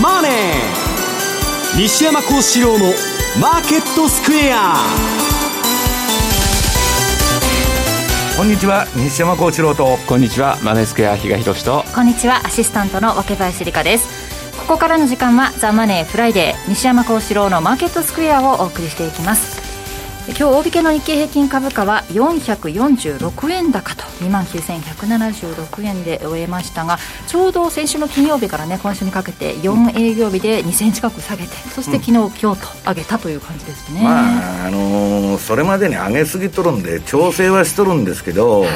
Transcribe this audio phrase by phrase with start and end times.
[0.00, 0.32] マネー」
[1.76, 4.86] 西山孝四郎の「マーケットスクエア」
[8.36, 9.96] こんにちは西山孝四郎と。
[10.08, 11.84] こんにちはマネースクエア比嘉宏と。
[11.94, 14.08] こんにちはアシスタントの若林理香です。
[14.58, 19.63] ここからの時間は「ザ・マネーフライデー西山孝四郎のマーケットスクエア」をお送りしていきます
[20.26, 26.96] 今日大引けの日経平均株価は446円高と2万9176円で終えましたが
[27.28, 38.70] ちょうど先週の金曜日からね今週にかけて4営業日で2000円近く下げてそして昨日、うん、今日と上げたという感じですね、まああのー、それまでに上げすぎとるんで調整はしとるんですけど、はい。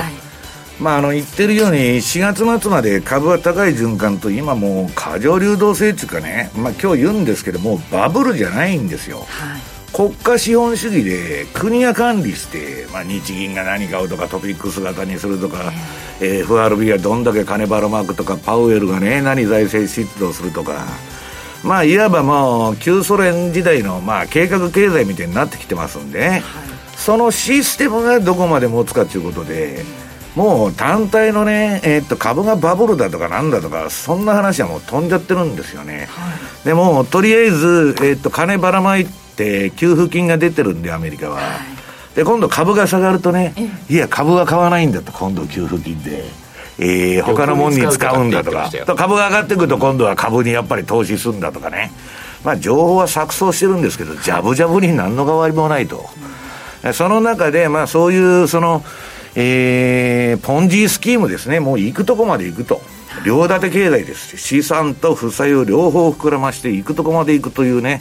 [0.78, 15.72] まあ、あの言ってるように4月末まで株は高い循環と今もう過剰流動性っていうかね、まあ、今日言うんですけどもバブルじゃないんですよ、はい国家資本主義で国が管理して、まあ、日銀が何買うとかトピックス型にするとか、
[16.20, 20.86] えー、FRB はどんだけ金ばらまくとかパウエルがね何財政出動するとか。
[21.64, 26.42] まあいわばもう旧ソ連時代の、まあ、計画経済みたいになってきてますんで、はい、
[26.94, 29.84] そのシステムがどこまで持つかということで。
[30.36, 39.27] もう単体のね、えー、っと株がバブルだとかなんだとかそんな話はもう飛んじゃってるんですよね、はい、でもとりあえず、えー、っと金ばらまいって
[39.76, 41.42] 給付金が出てるんでアメリカは、は
[42.12, 43.54] い、で今度株が下がるとね
[43.88, 46.24] いや株は買わないんだと今度給付金で。
[46.80, 48.70] えー、他のもんに使うんだとか。
[48.94, 51.90] 株が上がってくると今度は株にやっぱり投資するんだとかね。
[52.44, 56.08] まあ情報は錯綜してるんですけどジャブジャブに何の変わりもないと、
[56.84, 58.84] うん、その中でまあそういうその
[59.34, 61.60] えー、ポンジースキームですね。
[61.60, 62.80] もう行くとこまで行くと。
[63.24, 68.00] 両立て経済です資産と負債を両方膨らまして行くとこまで行くというね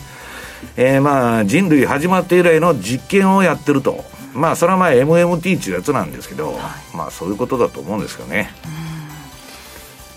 [0.75, 4.03] えー、まあ人類始まって以来の実験をやってると。
[4.33, 8.51] まあそれはまあ MMT っていうやつなんですけど、はい、まあそういうことだと思うんですよね。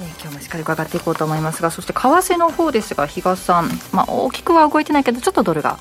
[0.03, 5.79] えー、今日もしっかり伺っていこうと思いますがそして為替の方ですが比嘉さん、まあ、大きくは動いてないけどちょっとドルが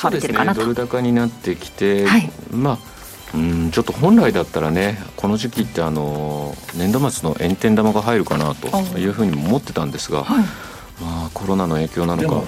[0.00, 2.78] 変わってるかなと、ね、ドル高になってきて、はい、まあ
[3.34, 10.44] うんちょっと本来だったらねこの時期ってあの年度末の円天玉が入るかなというふうにも思ってたんですが、はい、
[11.02, 12.42] まあコロナの影響なのか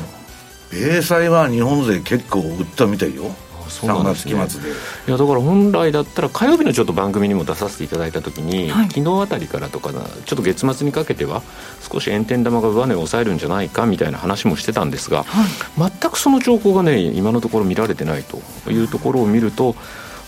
[0.72, 3.24] 米債は日本勢結構売ったみたいよ。
[3.72, 11.42] そうなんですね、いやだから本来だったら火曜日のちょっと番組にも出させていただいた時に、はい、昨日あたりからとかちょっと月末にかけては
[11.80, 15.46] 少し円天玉が上値を抑えるんじゃないかみたいな話もしてたんですが、は
[15.88, 19.74] い、全くその兆候がね今のところ見られてないというところを見ると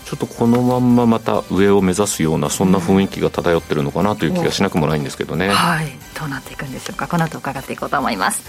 [0.05, 5.87] ちょっとこのまんままた上を目指すようなそんな雰囲気が漂ってるのかなという気がしなくもないんですけどね、はい。
[6.17, 7.07] どうなっていくんでしょうか。
[7.07, 8.43] この後伺っていこうと思います。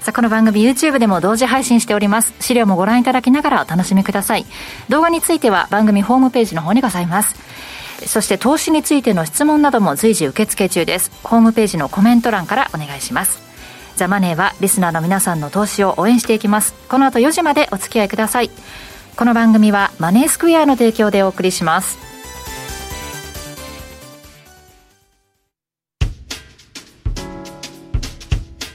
[0.00, 2.32] さあこの番組 YouTube でも同時配信しております。
[2.38, 4.46] 資料もご覧いただきながらお楽しみください。
[4.88, 7.34] 動画については番組ホームページの方にございます。
[8.06, 11.10] そして投資についての質問なども随時受付中です。
[11.24, 13.42] ホームページのコメント欄からお願いします。
[13.96, 16.72] ザ・マネーはリスナーの皆さんの投資を応援していきます。
[16.88, 18.50] この後4時までお付き合いください
[19.16, 21.98] この番組はマネースクエアの提供でお送りします。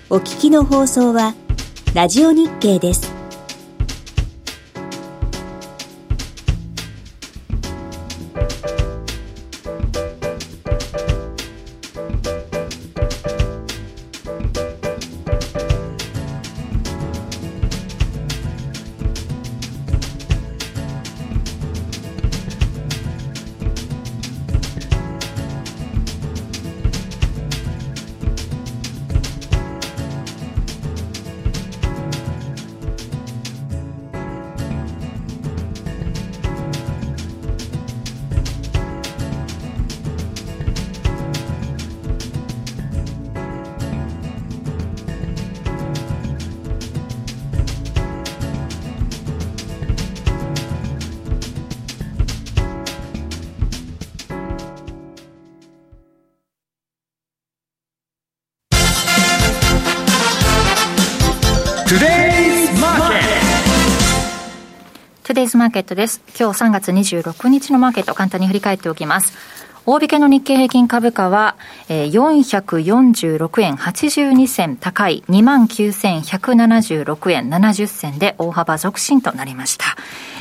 [0.09, 1.35] お聞きの放送は
[1.93, 3.18] ラジオ日経です。
[65.59, 66.21] マーケットです。
[66.39, 69.33] 今日3月26日のマーケット、簡単に振り返っておきます。
[69.85, 71.57] 大引けの日経平均株価は、
[71.89, 79.97] え、446円82銭高い29,176円70銭で大幅続伸となりました。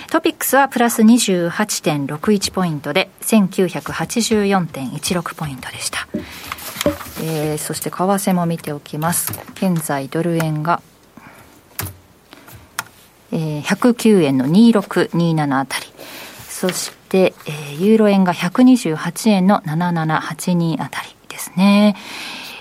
[0.08, 6.06] トピックスはプラス28.61ポイントで1984.16ポイントでした。
[7.20, 9.32] えー、そして為替も見ておきます。
[9.54, 10.80] 現在ドル円が
[13.32, 15.86] えー、109円の2627あたり
[16.48, 21.94] そして、えー、ユーロ円が128円の7782あたりですね。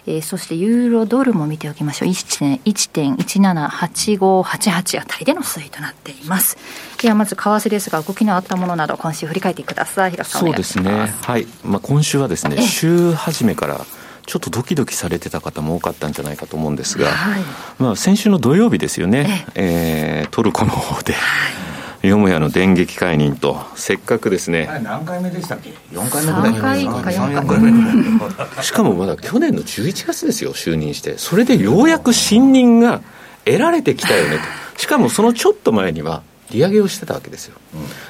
[0.05, 2.09] えー、そしてユーロドルも見ておきましょう。
[2.09, 6.57] 1.178588あたりでの推移となっています。
[7.01, 10.11] ではまず為替ですが、動きのあったものなど、今週振り返ってください。
[10.11, 11.13] 平さんそうですね。
[11.21, 11.45] はい。
[11.65, 13.85] まあ、今週はですね、週始めから、
[14.27, 17.41] ちょっとドキドキされてた方も多かったんじゃないかと思うんですが、はい、
[17.79, 21.19] まあ、先週の土曜日ですよね、ええー、トルコの方で、は
[21.63, 21.67] い
[22.03, 24.69] よもやの電撃解任と、せっかくですね。
[24.83, 28.63] 何回目でしたっけ ?4 回目ぐらい3回か4回目。
[28.63, 31.17] しかもまだ去年の11月ですよ、就任して。
[31.17, 33.01] それでようやく信任が
[33.45, 34.37] 得られてきたよね
[34.75, 34.79] と。
[34.79, 36.21] しかもそのちょっと前には、
[36.51, 37.57] 利上げをしてたわけですよ。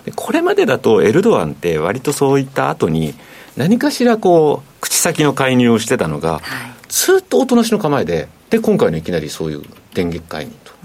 [0.06, 3.16] でこれまでだとエルドアンって割とそういった後に
[3.58, 6.42] 何かしらこう口先の介入をしてたのが、
[6.88, 9.64] ずっとおとなしの構えでで今回のいきなりそういう
[9.94, 10.78] 電撃解任と。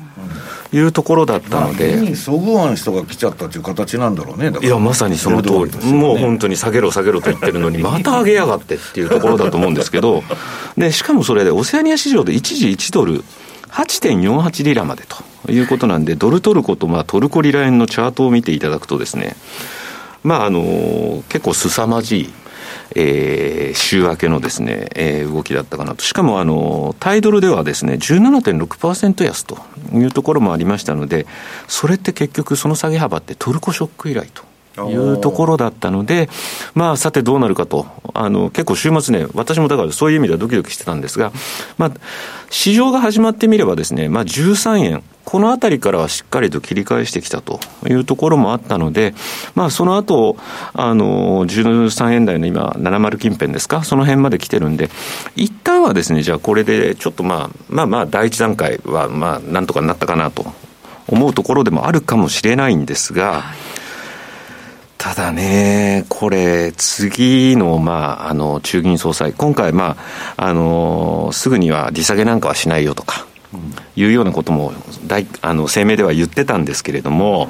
[0.74, 10.24] いうところだったので、まあ、そぐわん人が来ちゃったという形なんだろうね、いや、まさにその通り、ね、もう本当に下げろ、下げろと言ってるのに、 また上げやがってっていうところだと思うんですけど、
[10.78, 13.22] でしかもそれで、オセアニア市場で一時1ドル
[13.70, 19.36] 8.48リラまでということなんで、ドルトルコとまあトルコリラ円のチャートを見ていただくとですね、
[20.24, 22.30] まああの結構凄まじい
[22.94, 26.04] えー、週明けのですね、えー、動きだったかなと。
[26.04, 29.58] しかも、あの、タイドルではですね、17.6%安と
[29.92, 31.26] いうところもありましたので、
[31.68, 34.51] それって結局その下げ幅ってトルコショック以来と。
[34.76, 36.28] いうところだったので、
[36.74, 41.32] まあ、さてどうなるかと、あの結構週末ね、私もだからそういう意味ではドキドキしてたんですが、
[41.78, 41.92] まあ、
[42.50, 49.14] 市場が始まってみればですね、まあ、13円、このあたりからはしっかりと切り返してきたというところもあったので、
[49.54, 50.36] まあ、その後、
[50.74, 54.90] あの、13円台の今、70近辺ですか、その辺まで来てるんで、
[55.36, 60.44] 一旦はですね、じゃあこれでちょっとまあ、まあまあ、第一段階は、まあ、なんとかなったかなと
[61.08, 63.44] 思うところでもあるかもしれないんですが、
[65.02, 69.96] ただね、これ、次の、まあ、あの、中銀総裁、今回、ま
[70.36, 73.26] あ、あの、すぐには利下げなんかはしないよとか、
[73.96, 74.72] いうようなことも
[75.08, 77.48] 大あの声明では言ってたんですけれども、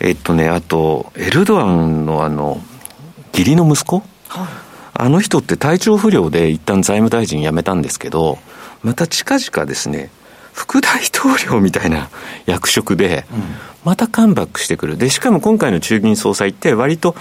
[0.00, 2.60] えっとね、あと、エルドアンのあの、
[3.32, 4.48] 義理の息子、はい、
[4.94, 8.36] あの人って体調不良で一旦財務大臣辞めたんですけど、
[8.82, 10.10] また近々ですね、
[10.58, 12.10] 副大統領みたいな
[12.46, 13.24] 役職で、
[13.84, 14.96] またカムバックしてくる。
[14.96, 17.14] で、しかも今回の中銀総裁って割と、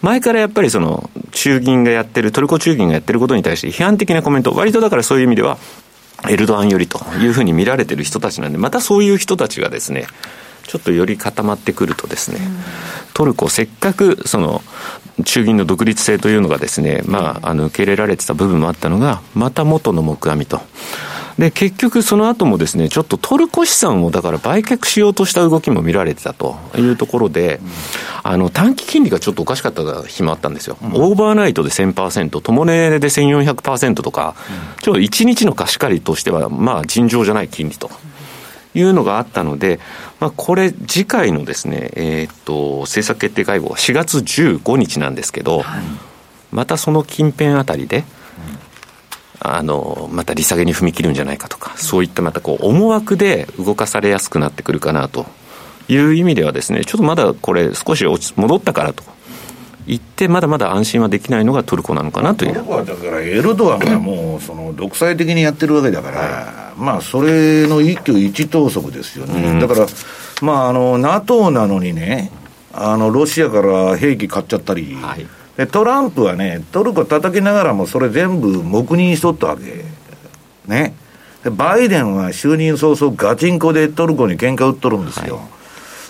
[0.00, 5.58] 前からやっぱりその、中銀がやってる、トルコ中銀がやってることに対して批判的なコメント、割とだからそういう意味では、
[6.30, 10.06] エルドアンよりというふうに見られてる人たちなんで、またそういう人たちがですね、
[10.66, 12.40] ちょっとより固まってくるとですね、
[13.12, 14.62] トルコせっかくその
[15.26, 20.62] 中銀の独立性というのがですね、まあ、あの受け入れられてた部分もあったのが、また元の木阿弥と。
[21.38, 27.60] で、結局その後もですね、ちょっとトルコ資産をだから売却しようとした動きも見られてたというところで、
[28.24, 30.76] あの、短期金利がちょっとおかしかった日もあったんですよ。
[30.82, 34.34] オーバーナイトで1000%、ともねで1400%とか、
[34.82, 37.90] ちょっと1日の貸し借りとしては、まあ尋常じゃない金利と。
[38.74, 39.80] いうのがあったので、
[40.20, 45.82] まあ、これ、次回のですね、えー、っと、政策決定会合は4月15日なんですけど、はい、
[46.52, 48.04] またその近辺あたりで、
[49.40, 55.26] あの、また利下げに踏み切るんじゃないかとか、そういったまたこう、思惑で動かされやすくなってくるかなと。
[55.90, 59.02] いう意味ではですね、ちょっとまだこれ少し戻ったからと。
[59.86, 62.52] 言ってまだまだ安心はできないのがトルコなのかなという。
[62.52, 69.86] トルコはだからエルドアンがもうその独裁的にやってるわけだから、はい、まあそれの一挙一投足ですよね、うん、だから
[70.42, 72.30] まああの NATO なのにね
[72.74, 75.26] あのロシアから兵器買っちゃったり、はい
[75.58, 79.84] で、トランプはね、トルコ叩きながらもそれ全部黙認しとったわけ。
[80.66, 80.94] ね。
[81.44, 85.36] バイデンは就任早々ガチンコでトルコに喧嘩売っとるんですよ。
[85.36, 85.44] はい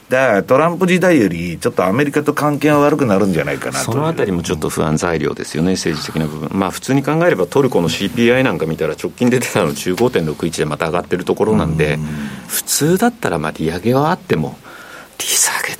[0.08, 11.98] だからトランプ時代より、ちょっとアメリカと関係が悪くなるんじゃないかなそのあたりもちょっと不安材料ですよね、政治的な部分、まあ、普通に考えれば、トルコの CPI なんか見たら、直近出てたの15.61でまた上がってるところなんで、
[12.46, 14.56] 普通だったらまあ利上げはあっても、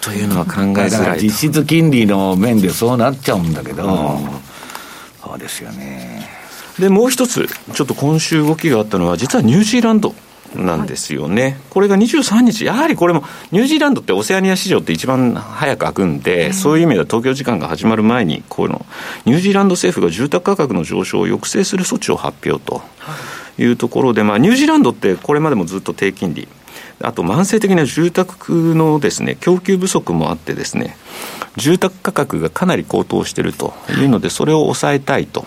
[0.08, 0.54] というのは考え
[0.86, 4.28] づらい実質金利の面でそうなっちゃうんだけど、うん、
[5.22, 6.26] そうですよね。
[6.78, 10.14] で、もう一つ、ちょっと今週動きがあったのは、実はニュージーランド。
[10.56, 13.22] なんですよね、はい、これが23日、やはりこれも
[13.52, 18.86] ニュージーランドってオセアニア市場って一番早く開くんで、そういう意味では東京時間が始まる前に、この
[19.26, 22.80] ニュージーランド政府が住宅価格の上昇を抑制する措置を発表と
[23.58, 26.48] いうところで、まあ、ニュージーランドってこれまでもずっと低金利、
[27.00, 30.96] あと慢性的な住宅のですね、供給不足もあってですね、
[31.56, 35.46] 住宅価格がかなり高騰しているというので、それを抑えたいと。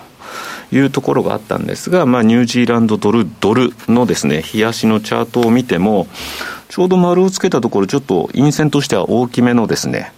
[0.73, 6.07] いうところがあったんですが、まあ、ニュージーランドドル、ドルのですね、冷やしのチャートを見ても、
[6.69, 10.13] ちょうど丸をつけたところ、ちょっと陰線としては大きめのですね、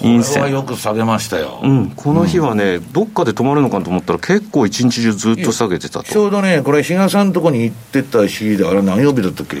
[0.00, 0.42] 陰線。
[0.42, 1.60] これはよく下げましたよ。
[1.62, 6.10] うん、この日はね、うん、どっかで止まるのかと思ったら、結構一日中ずっと下げてたと。
[6.10, 9.56] ちょうどね、これ、比嘉さんのとこに行ってた日で、あれ、何曜日だったっけ？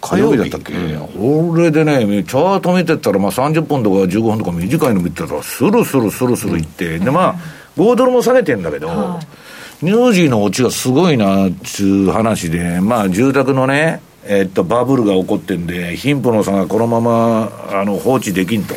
[0.00, 0.38] 火曜日。
[0.38, 7.36] だったっけ、うん、これでね、チャート見てったら、まあ、30分とか15分とか短いの見てたら、スルスルスルスルいって、うん、で、まあ、
[7.76, 9.18] 5ドルも下げてんだけど、
[9.82, 18.74] ニュージーのオチがすごいなっつう話で、まあ、住宅のね、えっと、バブルが起こってんで、貧富の差がこのままあの放置できんと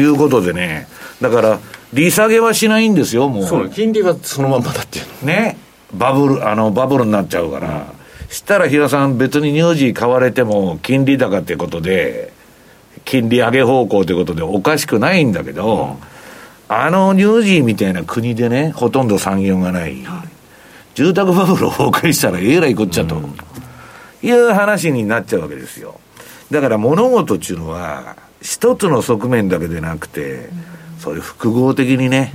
[0.00, 0.88] いうことでね、
[1.20, 1.58] だから、
[1.92, 3.44] 利下げはしないんですよ、もう。
[3.44, 5.56] そう、金利はそのままだっていうね。
[5.92, 7.68] バブル、あの、バブルになっちゃうから。
[7.68, 12.32] うん、したら、比嘉さん、別にニュージー買われても、金利高ってことで、
[13.04, 15.96] 金利上げ方向ということでおかしくないんだけど、
[16.68, 20.02] うん、あのニュージーみたいな国でね、ほとんど産業がない。
[20.04, 20.28] はい、
[20.94, 23.16] 住宅バブルを崩壊したらえらいこっちゃと。
[23.16, 23.34] うん
[24.22, 25.98] いう話になっちゃうわけですよ。
[26.50, 30.48] だから物事っていうのは、一つの側面だけでなくて、
[30.98, 32.32] そういう複合的にね、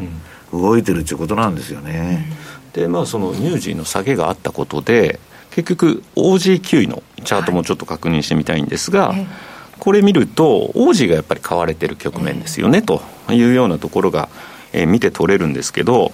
[0.52, 2.26] 動いてるっていうことなんですよね。
[2.74, 5.20] で、まあ、その乳児の下げがあったことで、
[5.52, 9.28] 結局、OG9 位のチャートもちょっと確認してみたいんですが、はい、
[9.80, 14.30] これ見ると、OG がやっぱり買われてる局面ですよね、というようなところが、
[14.74, 16.12] えー、見て取れるんですけど、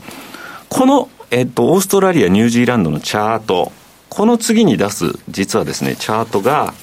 [0.69, 3.71] この、えっと、オーストラリア、ニュージーランドのチャート、
[4.09, 6.73] この次に出す、実はですね、チャートが、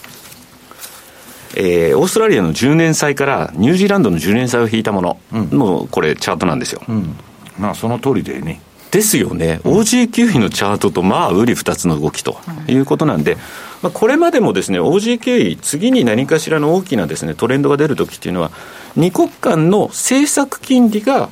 [1.57, 6.83] えー、オーストラリアの10年債からニュージーランドの10年債を引いたものの、うん、これ、チャートなんですよ。
[6.89, 7.17] うん、
[7.59, 8.61] まあ、その通りでね。
[8.91, 12.39] ですよね、OG9 位のチャートと、まあ、売り2つの動きと
[12.69, 13.37] いうことなんで、
[13.83, 18.51] まあ、これまでもですね、OG9 位、次に何かしらの大きなですね、トレンドが出るときっていうのは、
[18.97, 21.29] 2国間の政策金利が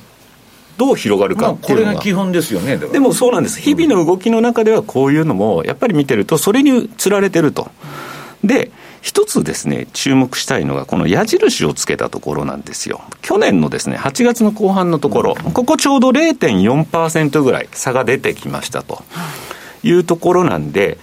[0.76, 7.70] どう広がるかこれが基本ですよねでもそうなんです、日々の動きの中ではこういうのも、やっぱり見てると、それにつられてると。
[8.44, 8.70] で
[9.06, 13.02] 一つですね、注目したいのが、この矢印をつけたところなんですよ。
[13.22, 19.04] 去年のですね、8月の後半のところ、ここちょうど0.4%ぐらい差が出てきましたと
[19.84, 20.98] いうところなんで、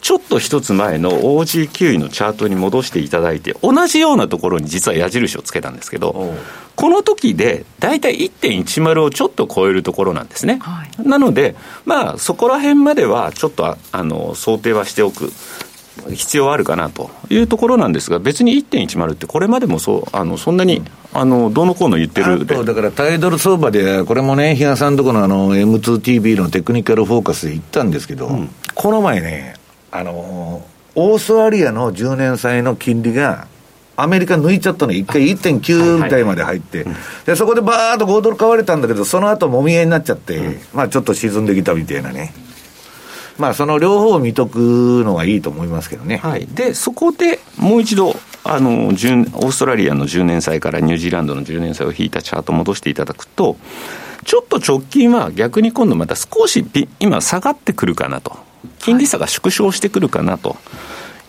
[0.00, 6.36] ちょっと一つ前の OG9 位のチャートに戻していただいて、同じようなところに実は矢印をつけたんですけど、
[6.76, 10.60] この時で大体1.10をちょっと超えるところなんですね。
[10.62, 11.56] はい、なので、
[11.86, 15.32] まあ、そこら辺まではちょっとあの想定はしておく。
[16.10, 20.82] 必要あるかなというところなんですが、別に1.10って、これまでもそうあのそんなに、
[21.12, 29.54] あのどうのこうの言ってるだからタイドル相場で、これもね、比嘉さんとこのあの M2TV のテクニカルフォーカスで言ったんですけど、うん、この前ね、
[29.90, 33.46] あのオーストラリアの10年債の金利が、
[33.96, 36.86] アメリカ抜いちゃったの、一回1.9台まで入って、
[37.26, 42.32] でそこでばーっと5ドル買われたんだけど、その後もみ合いになっちゃって、うん、まあちょっと沈んできたみたいなね。
[43.38, 46.18] まあその両方を見とくのがいいと思いますけどね。
[46.18, 53.56] はい、で、そこでもう一度、あのオーストラリアの10年債からニュージーランドの10年債を引いたチャート戻していただくと、
[54.24, 56.64] ちょっと直近は逆に今度また少し
[57.00, 58.36] 今下がってくるかなと。
[58.78, 60.56] 金利差が縮小してくるかなと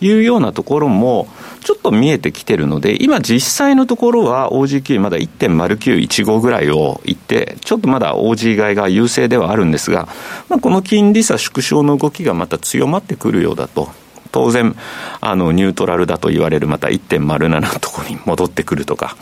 [0.00, 1.28] いうようなところも、
[1.64, 10.06] ちょっと見えてきてるので、今実際のところは OG9 まだ1.0915ぐらいをいって、ちょっとまだ OG 買いが優勢ではあるんですが、
[10.50, 13.88] まあ、この金利差縮小の動きがまた強まってくるようだと。
[14.30, 14.76] 当然、
[15.22, 19.16] あの、ニュートラルだと言われるまた1.07のところに戻ってくるとか、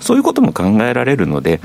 [0.00, 1.62] そういうことも考えられるので、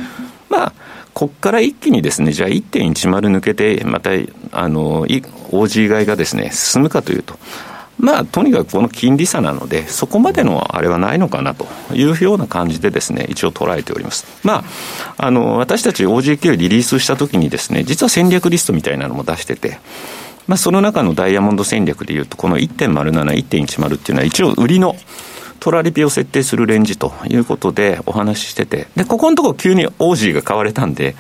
[0.50, 0.74] まあ、
[1.14, 4.12] ここから一気にですね、じゃあ1.10抜けて、また、
[4.52, 7.38] あの、OG 買いがですね、進むかというと、
[7.98, 14.25] まあ、とにかくこの金利差なので、そこまでのあれはないのかなというような感じでですね、一応捉えております。
[14.44, 14.66] ま
[15.18, 19.80] あ、あの、私たち OGK をリリースしたときにですね、実は戦略リストみたいなのも出してて、
[20.48, 24.96] まあ、その中のダイヤモンド戦略でいうと、この1.07、1.10っていうのは一応売りの
[25.60, 31.16] トラリピを設定するレンジということでお話ししてて、で、ここのところ急にオージーが買われたんで、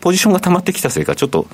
[0.00, 1.46] ポジションが溜まってきたせいか、ちょっと、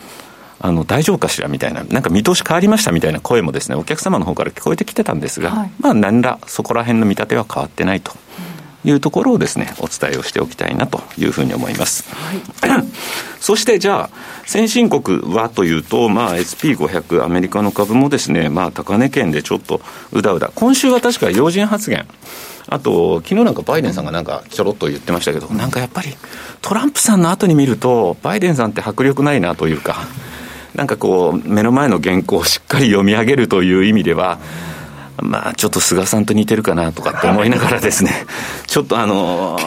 [0.61, 8.13] あの、大丈夫かしらみたいな、なんか見通し変わりましたみたいな声もですね、お客様の方から聞こえてきてたんですが、はい、まあ、何らそこら辺の見立ては変わってないと。
[8.87, 12.05] いうところをですね、お伝えをしておきたいなというふうに思います。
[12.61, 12.85] はい、
[13.41, 19.81] そしてじゃあ、先進国はというと、まあ、SP500、アメリカの株もですね、まあ、高値圏でちょっと
[20.13, 20.53] うだうだ。
[20.55, 22.07] 今週は確か要人発言。
[22.69, 26.15] あと、昨日なんかバイデンさんがなんかちょろっと言ってましたけど、なんかやっぱり
[26.61, 30.07] トランプさんの後に見ると、バイデンさんって迫力ないなというか、
[30.75, 34.39] なんかこう、目の前の原稿をしっかり読み上げるという意味では、
[35.23, 38.27] まあ、ちょっと菅さんと似てるかなとかって思いながらですね、
[38.67, 39.59] ちょっとあの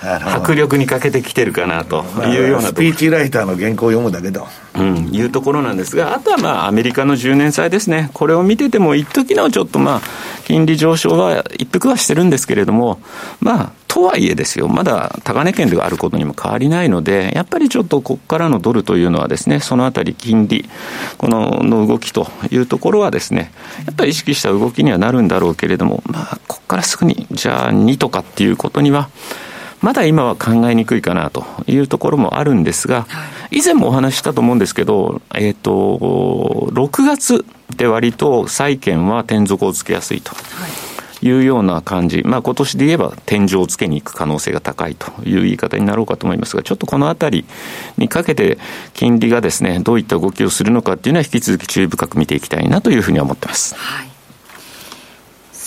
[0.00, 10.00] 迫力に欠けてきてるかなというような、スピーチライターの原稿を読むだけと、うん、いうところなんですが、あとはまあアメリカの10年債ですね、これを見てても、一時のちょっとまあ
[10.46, 13.00] 金利上昇は一服はしてるんですけれども、
[13.40, 20.68] まあ、とはいえですよ、まだ高値圏であることにも変わりないので、やっぱりちょっとここからのドルというのはですね、そのあたり金利、
[21.16, 23.50] このの動きというところはですね、
[23.86, 29.08] やっぱり意識した動きにはなるんだろうけれども、まあ、ここからすぐに、じゃあ2とかっていうことには、
[29.80, 33.06] まだ今は考えにくいかなというところもあるんですが、
[33.50, 37.44] 以前もお話ししたと思うんですけど、えっ、ー、と、6月
[37.76, 40.32] で割と債券は天底をつけやすいと。
[40.32, 40.87] い
[41.22, 47.44] いうような感じ、まあ今年で言えば天井をつけに行く可能性が高いという言い方になろうかと思いますが、ちょっとこのあたり
[47.96, 48.58] にかけて
[48.94, 53.74] 金利がですね、どういった動きをするのかっていうのは引き続き注意深く見ていきたいなというふうに思ってます。
[53.74, 54.07] はい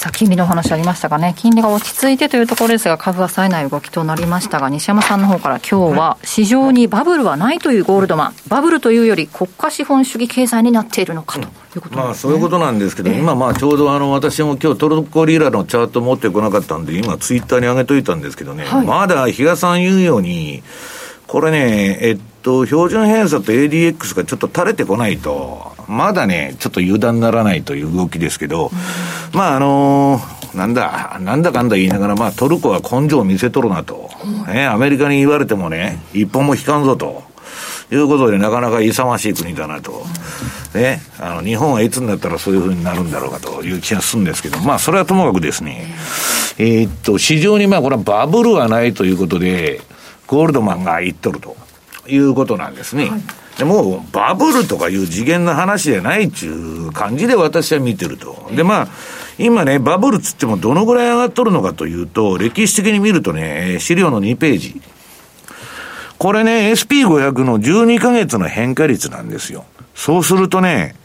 [0.02, 20.64] さあ、金利の話ありましたがね、金利が落ち着いてというところですが、株は冴えない動きとなりましたが、西山さんの方から今日は、市場にバブルはないというゴールドマン、バブルというより国家資本主義経済になっているのかということ、ね、まあ、そういうことなんですけど、えー、今、まあ、ちょうどあの私も今日トルコリラのチャート持ってこなかったんで、今、ツイッターに上げといたんですけどね、はい、まだ比嘉さん言うように、
[21.28, 28.72] これね、えっと、標準偏差と ADX がちょっと垂れてこないと、まだね、ちょっと油断ならないという動きですけど、
[29.34, 34.10] まあ、あのー、なんだ、なんだかんだ言いながら、まあ、トルコは根性を見せとるなと。
[34.48, 37.24] ね、アメリカに言われてもね、一本も引かんぞと。
[37.92, 40.06] いうことで、なかなか勇ましい国だなと。
[40.74, 45.94] ね、あの、日本はいつになったらそういうふうになるんだろうかという気がするんですけど、まあ、それはともかくですね、
[46.58, 49.82] えー、っと、市場にまあ、これはバブルはないということで、
[50.28, 51.58] ゴールドマンが言っとると
[52.08, 53.10] いうことなんですね。
[53.10, 53.22] はい
[53.58, 58.50] でもバブルとかいう次元の話じゃないっていう感じで私は見てると。
[58.56, 58.88] で、まあ、
[59.38, 64.82] 今ね、バブルつってもどのぐらい上がっとるのかというと、歴史的に見るとね、資料の2ページ。
[66.18, 69.66] これね、SP500 の12ヶ月の変化率なんですよ。
[69.96, 70.96] そうするとね、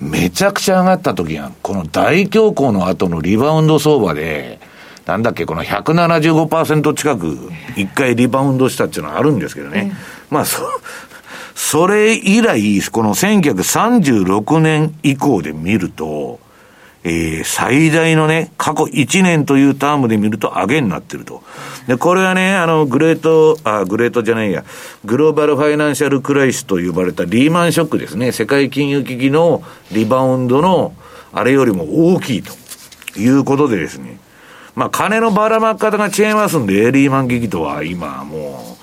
[0.00, 1.56] めちゃくちゃ上がった時やん。
[1.62, 4.60] この大恐慌の後のリバウンド相場で、
[5.08, 7.38] なんだっけ、この175%近く、
[7.76, 9.96] 一回リバウンドしたっていうのはあるんですけどね。
[10.28, 10.60] まあ、そ、
[11.54, 16.40] それ以来、この1936年以降で見ると、
[17.04, 21.42] えー、最大のね、過去1年というタームで見ると上げになってると。
[21.86, 24.62] で、これはね、あの、グレート、あ、グレートじゃないや、
[25.06, 28.30] グローバルファイナンシャルクライシスと呼ばれたリーマンショックですね。
[28.32, 30.92] 世界金融危機のリバウンドの、
[31.32, 32.52] あれよりも大きいと
[33.18, 34.18] いうことでですね。
[34.78, 38.76] まあ、金のばらまき方が違いますんで、エリーマン危機とは今も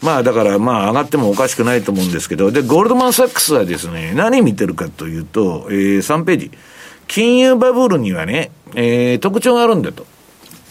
[0.00, 6.50] う、まあだからまあ上がってもおかしくないと思うんですけど、で、ゴールドマン・サックスはですね、何見てるかというと、えー、3ページ。
[7.08, 10.06] 金融バブルにはね、えー、特徴があるんだと。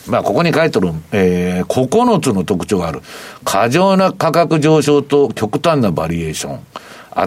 [0.08, 3.02] まあ、ここに書いてる、えー、9つの特徴がある。
[3.44, 6.60] 過剰な価格上昇と極端なバリエーション。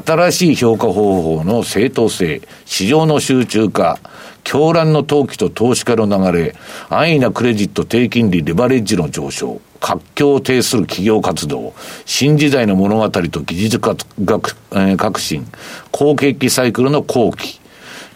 [0.04, 2.42] 新しい評価方法の正当性。
[2.64, 4.00] 市場の集中化。
[4.44, 6.54] 狂乱の投機と投資家の流れ。
[6.88, 9.60] 安易なクレジット、低金利、レバレッジの上昇。
[9.80, 11.74] 活況を呈する企業活動、
[12.04, 15.46] 新時代の物語と技術学、えー、革新、
[15.90, 17.60] 好景気サイクルの後期、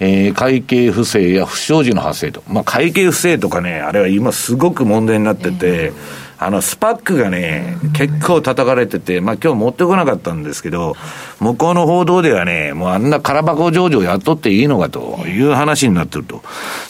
[0.01, 2.43] えー、会計不正や不祥事の発生と。
[2.49, 5.93] まあ、会計不正とかね、あれは今すごく問題になってて、
[6.39, 10.97] あの、スパックがね、結構叩かれてて、まあ今日持ってこなかったんですけど、
[11.41, 16.43] 向こうの報道ではね、もうあんな空箱上場やっとっていいのかという話になってると。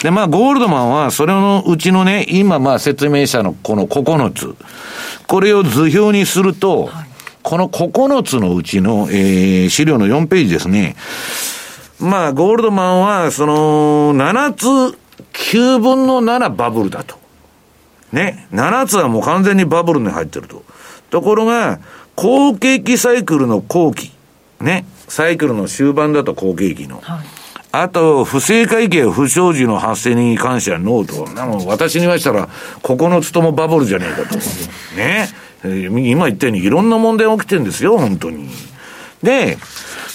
[0.02, 4.54] で、まあゴールドマンはそれのうちのね、今まあ説明したのこの9つ。
[5.26, 6.90] これを図表にすると、
[7.42, 10.96] この9つのうちの、えー、資料の4ページですね。
[12.00, 14.98] まあ、ゴールドマンは、その、7つ、
[15.32, 17.23] 9分の7バブルだと。
[18.14, 18.46] ね。
[18.52, 20.62] 7つはもう完全にバブルに入ってると。
[21.10, 21.80] ところが、
[22.14, 24.12] 好景気サイクルの後期。
[24.60, 24.86] ね。
[25.08, 27.00] サイクルの終盤だと好景気の。
[27.02, 27.26] はい、
[27.72, 31.30] あと、不正会計不祥事の発生に関してはノーと。
[31.34, 32.48] なの私に言わしたら、
[32.82, 34.36] 9つともバブルじゃねえかと。
[34.96, 35.28] ね。
[35.64, 38.48] 今言ったようにいろんな問題起きてるんですよ、本当に。
[39.22, 39.58] で、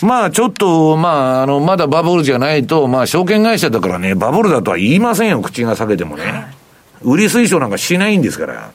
[0.01, 6.58] まあちょっと、まあ、あの、まだバブルじゃないと、まあ証券会社だからね、バブルだとは言いませんよ、口が裂けてもね。
[7.03, 8.71] 売り推奨なんかしないんですから。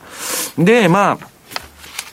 [0.59, 1.35] で、まあ、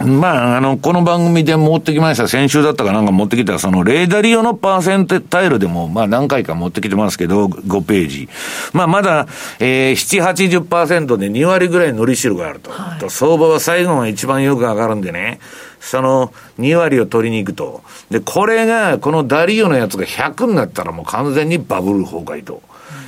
[0.05, 2.27] まあ、あの、この番組で持ってきました。
[2.27, 8.29] 先週だったかなんか持ってきた、その、レーダリオのパーセントタイルでも、まあ何回か持ってきてますけど、5ページ。
[8.73, 9.27] まあまだ、
[9.59, 12.71] えー、7、80%で2割ぐらいのりしろがあると。
[12.71, 15.39] はい、相場は最後が一番よく上がるんでね。
[15.79, 17.81] その2割を取りに行くと。
[18.09, 22.61] で、これが、このダリオのやつが100になったらもう完全にバブル崩壊と。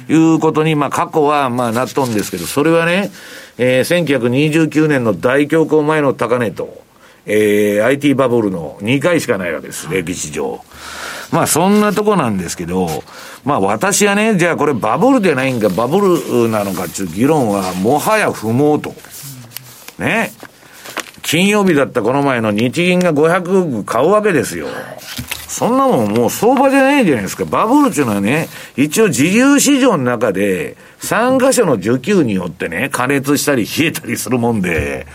[0.10, 3.12] いうことに、まあ過去はまあなっとんですけど、それはね、
[3.58, 6.84] えー、1929年の大恐慌前の高値と、
[7.26, 10.62] えー、IT バブルの2回しかないわけです、歴史上。
[11.32, 12.88] まあそんなとこなんですけど、
[13.44, 18.94] まあ私はね、じゃあこれバブルでないんかバブルなのかっていう議論はもはや不毛と
[19.98, 20.32] ね。
[21.24, 24.68] 金曜日だったこの前の日銀が500億買うわけですよ。
[25.54, 27.46] そんなもんもう相場じゃないじゃないですか。
[27.46, 35.06] バブルっていうのはね、一応自由市場の中で、3箇所の需給によってね、加熱したり冷えたりするもんで、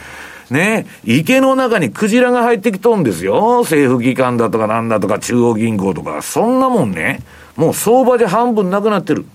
[0.50, 3.62] ね、池の中にクジラが入ってきとんですよ。
[3.62, 6.22] 政府機関だとかなんだとか中央銀行とか。
[6.22, 7.20] そんなもんね、
[7.56, 9.26] もう相場で半分なくなってる。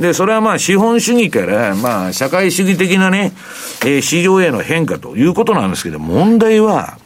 [0.00, 3.32] で、それはまあ資本主義から、まあ社会主義的なね、
[3.82, 6.96] えー、市場への変化ということなんですけど、問題は、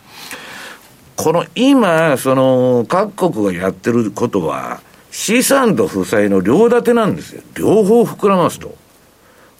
[1.23, 4.81] この今、その、各国がやってることは、
[5.13, 7.43] 資産と負債の両立てなんですよ。
[7.55, 8.75] 両方膨らますと。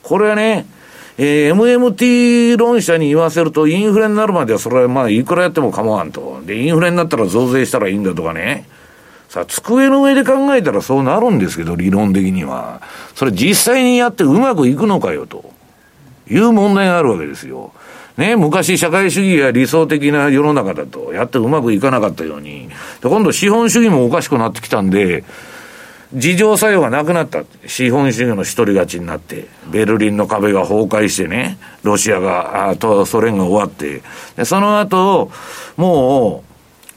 [0.03, 0.67] これはね、
[1.19, 6.43] えー、MMT 論者に言わせると、インフレになるまではそれはまあ、いくらやっても構わんと。
[6.45, 8.67] で、インフレになったら増税したらいいんだとかね。
[9.29, 12.83] さあ、机の上で考えたらそうなるんですけど、理論的には。
[13.15, 15.53] それ実際にやってうまくいくのかよ、と
[16.29, 17.73] いう問題があるわけですよ。
[18.17, 22.69] ね、昔社会主義や理想的な世の中だと、やってうまくいかなかったように、
[23.03, 25.25] 今度資本主義もおかしくなってきたんで、
[26.13, 27.43] 自浄作用がなくなった。
[27.67, 34.03] 資本主義の一人勝ちになって、ベルリンの壁が崩壊してね、ロシアが、あとソ連が終わって、
[34.37, 35.31] でその後、
[35.77, 36.52] もう、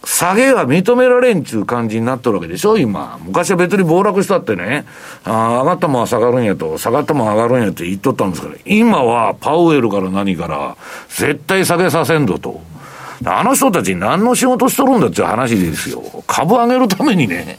[0.06, 3.20] 下げは認められんちゅう感じになってるわけでしょ、今。
[3.24, 4.86] 昔は別に暴落したってね、
[5.24, 10.78] あ上がったもんは下がるんやと、下がったもん上がるんやって言っとったんですから、今はパウエルから何から、
[11.10, 12.62] 絶対下げさせんぞと。
[13.26, 16.04] あの人たち何の仕事しとるんだっていう話ですよ。
[16.28, 17.58] 株上げるためにね、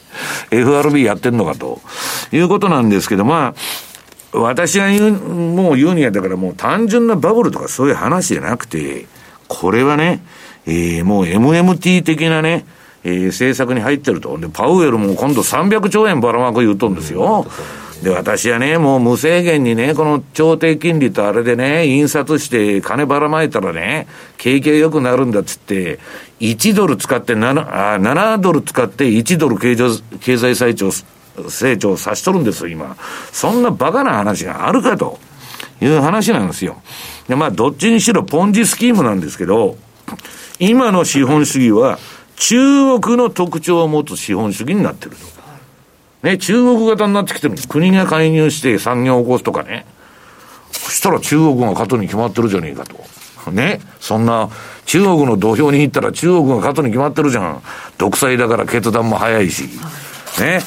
[0.50, 1.80] FRB やってんのかと
[2.30, 3.54] いうことなんですけど、ま
[4.32, 9.06] あ、私が言う、もう言うにはだからもう単純なバブルとかそういう話じゃなくて、
[9.48, 10.22] これはね、
[10.66, 12.66] えー、もう MMT 的なね、
[13.05, 14.37] えー、政策に入ってると。
[14.38, 17.46] で、パウエルも今度300兆円ばらまく言うとんですよ。
[18.02, 25.98] で、私はね、もう無制限にね、この調停金利とあれでね、印刷して金ばらまいたらね、景気が良くなるんだっつって、
[26.40, 30.90] 1ドル使って7、あ7ドル使って1ドル経済経済成長、
[31.48, 32.96] 成長さしとるんですよ、今。
[33.33, 35.18] そんなバカな話があるかと
[35.81, 36.83] いう話なんですよ。
[37.29, 39.76] で、まあ、どっちにしろポンジスキームなんですけど、
[40.59, 41.99] 今の資本主義は、
[42.37, 45.27] 中国の特徴を持つ資本主義になってると。
[46.27, 47.57] ね、中国型になってきてる。
[47.69, 49.87] 国が介入して産業を起こすとかね。
[50.73, 53.51] そしたら中国が勝つに決まってるじゃねえかと。
[53.51, 53.81] ね。
[54.01, 54.49] そんな、
[54.87, 57.62] 中国の土俵に行ったら中国が勝つに決まってるじゃん。
[57.99, 59.69] 独裁だから決断も早いし。
[60.40, 60.61] ね。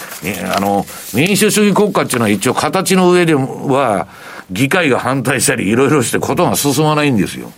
[0.55, 4.07] あの、民主主義国家っていうのは一応形の上では、
[4.51, 7.51] 議会が反対したりいろいろしてことが進まないんですよ。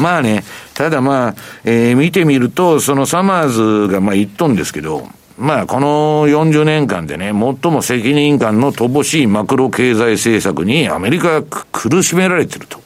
[0.00, 12.80] まあね、ただまあ、えー、見てみると、そのサマーズがまあ言っとんですけど、まあ、この40年間でね、最も責任感の乏しいマクロ経済政策にアメリカが苦しめられてると。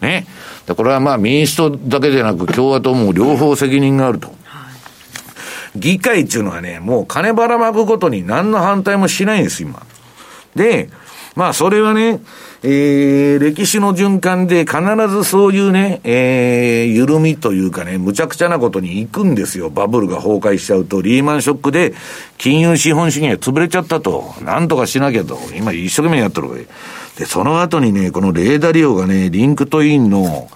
[0.00, 0.26] ね。
[0.76, 4.32] これはまあ民主党だけでなく共和党も両方責任があると。
[5.74, 9.82] 議会っていうのはね、もう金ばらまくことに何の反対もしないんです、今。
[10.54, 10.90] で、
[11.36, 12.20] まあそれはね、
[12.62, 19.70] えー、歴史の循環で必ずそういうね、えー、緩みというかね、むちゃくちゃなことに行くんですよ。
[19.70, 21.94] バブルが崩壊しちゃうと、リーマンショックで
[22.36, 26.66] 金融資本主義が潰れちゃったと、なんとかしなきゃと、今一生懸命やってるわけ
[27.18, 27.26] で。
[27.26, 30.48] その後にね、このレイ・ダリオがね、リンクトインの、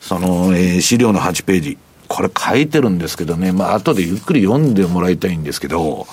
[0.00, 6.06] その、えー、資料の8ページ、これ書いてるんですけどね、まあ後でゆっくり読んでもらいたいんですけど、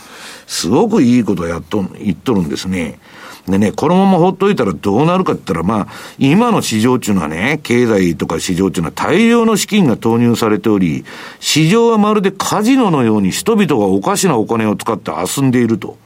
[0.46, 3.00] すごくいいことやっと、言っとるんですね。
[3.48, 11.06] でね、このままほっといたらどうなるかって言ったら、まあ、今の市場っていうのはね、経済とか市場っていうのは大量の資金が投入されており、
[11.40, 15.98] 市場はまるでカジノのように人々がおかしなお金を使って遊んでいると。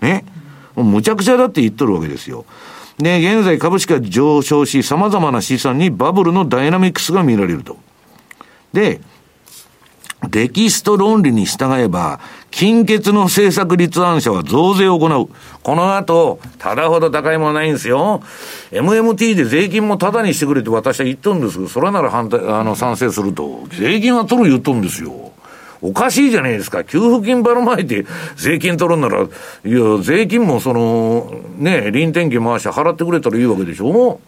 [0.00, 0.24] ね。
[0.74, 2.46] もうむちゃくちゃだって言っとるわけですよ。
[2.98, 7.76] で、現在株式が上昇し、様々な資産にバブルのダイナミックスが見られると。
[8.72, 9.00] で、
[10.30, 15.28] 歴史と論理に従えば、金欠の政策立案者は増税を行う。
[15.62, 18.22] この後、ただほど高いものないんですよ。
[18.70, 23.66] MMT で税金もタダにしてくれって私は言っとるんですけど、それなら反対、あの、賛成すると。
[23.70, 25.32] 税金は取る言っとるんですよ。
[25.82, 26.84] おかしいじゃないですか。
[26.84, 28.06] 給付金ばらまいて
[28.36, 29.26] 税金取るんなら、い
[29.70, 34.20] や、税金もその、ね、臨転機回して払ってくれたらいいわけでしょ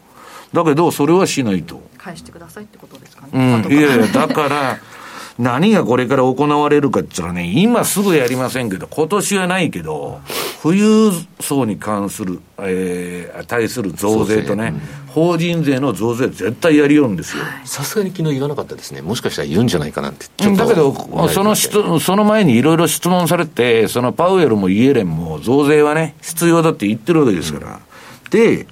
[0.52, 1.81] だけど、それはしないと。
[1.96, 3.31] 返してくださいってことですかね。
[3.64, 4.78] うん、いやいや、だから、
[5.38, 10.20] 何がこれから行われるかって言ったらね、今すぐやりませんけど、今年はないけど、
[10.62, 14.74] 富裕層に関する、えー、対する増税とね、
[15.07, 17.44] 法人税の増税絶対やりよるんですよ。
[17.64, 19.01] さすがに昨日言わなかったですね。
[19.01, 20.27] もしかしたら言うんじゃないかなって。
[20.57, 20.92] だけど、
[21.29, 27.81] そのその前にいろいろ質問されて、そのパウエルもイエレンも増税はね、必要だって言ってるわけですから。
[28.31, 28.66] で、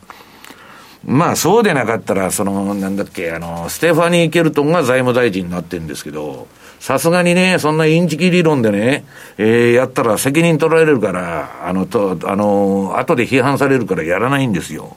[1.07, 6.49] まあそうでなかったら、その、なんだっけ、あの、ステファニー・ケルトンが財務大臣になってるんですけど、
[6.81, 9.05] さすがにね、そんなインチキ理論でね、
[9.39, 14.97] えー、やったら責任取られるから、あの、と、あの、後で批判されるからやらないんですよ。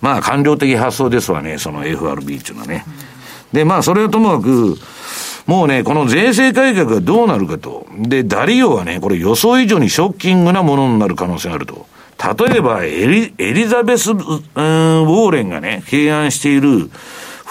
[0.00, 2.84] まあ、官僚的発想ですわね、その FRB っていうのはね。
[3.52, 4.76] で、まあ、それはともかく、
[5.46, 7.86] もうね、この税制改革がどうなるかと。
[7.98, 11.86] で、ダリオはね、これ予想以上にショッキングなものになる可能性があると。
[12.18, 16.90] 例えばエリ、エリザベス、うん、ウォーレンがね、提案している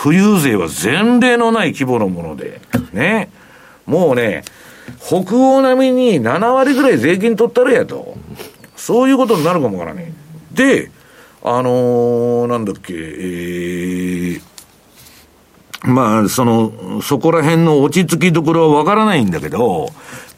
[0.01, 2.59] 富裕税は前例のない規模のもので、
[2.91, 3.29] ね、
[3.85, 4.43] もうね、
[4.99, 8.15] 北欧並みに7割ぐらい税金取ったらやと。
[8.75, 10.13] そういうことになるかもわからね
[10.51, 10.91] で、
[11.43, 14.41] あのー、なんだっけ、えー、
[15.83, 19.89] まあ、その、そこら辺の落ち着きどころはわからないんだけど、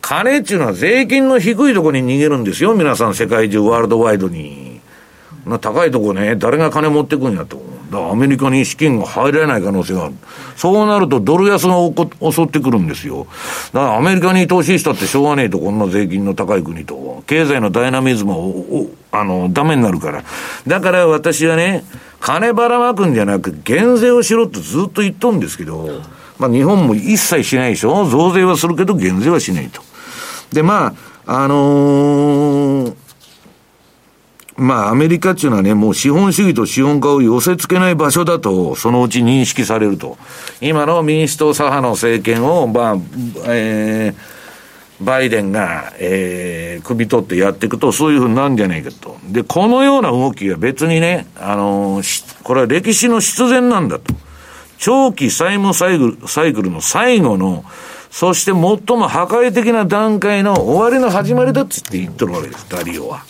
[0.10, 4.82] 金っていうのは税金の低いところに逃げるんですよ、皆さん、世界中、ワールドワイドに。
[5.46, 7.58] な高いとこね、誰が金持ってくんやと。
[7.92, 10.16] だからアメリカに資金が入らない可能性がある。
[10.56, 11.76] そうなるとドル安が
[12.32, 13.28] 襲ってくるんですよ。
[13.72, 17.24] だからアメリカに投資したってしょうがねえと、こんな税金の高い国と。
[17.28, 20.24] 経済のダイナミズムを、あの、ダメになるから。
[20.66, 21.84] だから私はね、
[22.20, 26.02] 金ばらまくんじゃなく、減税をしろってずっと言っとんですけど、
[26.40, 29.88] まあ日本も一切しないでしょ増税はするけど減税はしないと。
[30.52, 32.96] で、まあ、あのー、
[34.58, 40.18] まあ、アメリカっていうのはね、もう資本主義と資本家を寄せ付けない場所だと、そのうち認識されると。
[40.60, 42.98] 今の民主党左派の政権を、まあ、
[43.46, 49.18] えー、バイデンが、えー、首取ってやっていくと、そういうふうになるんじゃないかと。
[49.30, 54.14] で、このような動きが別にね、あのー、これは歴史の必然なんだと。
[54.78, 57.64] 長期債務サイクルの最後の、
[58.12, 58.62] そして最
[58.98, 63.24] も破壊的な段階の終わりの始まりだっつって言っとるわけです、ダリオは。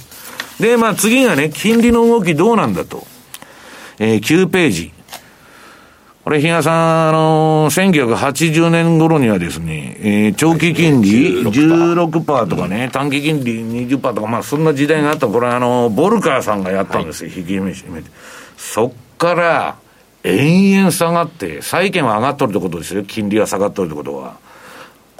[0.59, 3.05] で、まあ次がね、金利の動きどうなんだと。
[3.97, 4.93] えー、9ページ。
[6.23, 15.27] これ、比嘉さん、あのー、1980年頃にはですね、えー、長期金利16%とかね、短期金利20%とか、まあそんな時代があった。
[15.27, 18.09] これ、あのー、ボルカーさんがやったんですよ、はい、引き締めて。
[18.57, 19.75] そっから、
[20.23, 23.03] 延々下がって、債券は上がっとるってことですよ。
[23.03, 24.37] 金利が下がっとるってことは。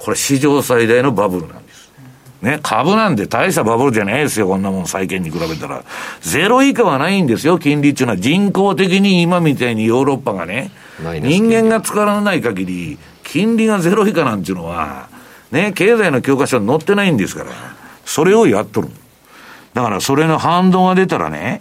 [0.00, 1.90] これ史上最大のバブルなんです。
[2.40, 5.84] ね、株なんて大したバブルじゃないですよ、こんなもん、債券に比べたら。
[6.22, 8.18] ゼロ以下はないんですよ、金利っていうのは。
[8.18, 10.70] 人工的に今みたいにヨーロッパがね、
[11.20, 15.08] 人間が使わない限り、金利がゼロ以下なんていうのは、
[15.50, 17.50] ね、経済の教科書に載ってないんですから、
[18.06, 18.88] それをやっとる。
[19.74, 21.60] だからそれの反動が出たらね、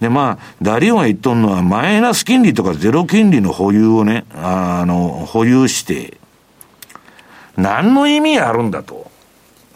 [0.00, 6.18] で、まあ、ダリオが言っとるのは、マイナス金利とかゼロ金利の保有をね、あの、保有して、
[7.56, 9.10] 何の意味あるんだと。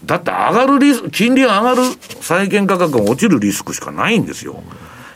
[0.04, 1.82] だって上がるリス金利上がる、
[2.20, 4.62] 債券価格が落ちるリスクしかないんですよ。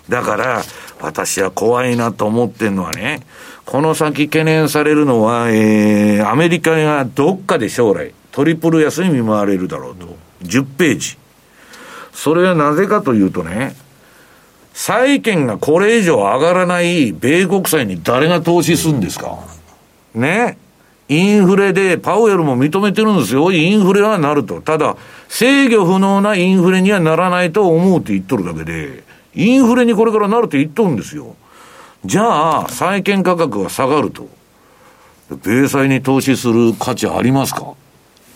[0.08, 0.62] だから、
[1.00, 3.20] 私は怖いなと思ってんのはね、
[3.64, 10.16] この先懸念されるのは、えー、アメリカがどっかで将来、トリプル安に見舞われるだろうと。
[10.42, 11.16] 10ページ。
[12.12, 13.74] それはなぜかというとね、
[14.72, 19.38] 債券がこれ以上上がらない米国債に誰が投資するんですか？
[20.14, 20.58] ね
[21.10, 23.50] インフレで、パウエルも認めてるんですよ。
[23.50, 24.60] インフレはなると。
[24.60, 24.96] ただ、
[25.28, 29.02] 制御不能なインフレにはならないと思うって言っとるだけで、
[29.34, 31.34] インフレにこれからなるって言っとるんですよ。
[32.04, 34.28] じゃあ、債券価格が下がると。
[35.42, 37.74] 米債に投資する価値ありますか？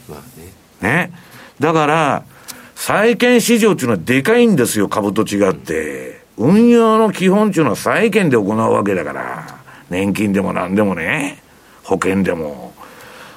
[0.08, 1.06] まあね。
[1.06, 1.12] ね。
[1.60, 2.24] だから、
[2.74, 6.24] 債券市場っていうのはでかいんですよ、株と違って。
[6.36, 9.46] 運用の基本っていうのは債券で行うわけだから。
[9.90, 11.43] 年金でも何でもね。
[11.84, 12.72] 保険でも。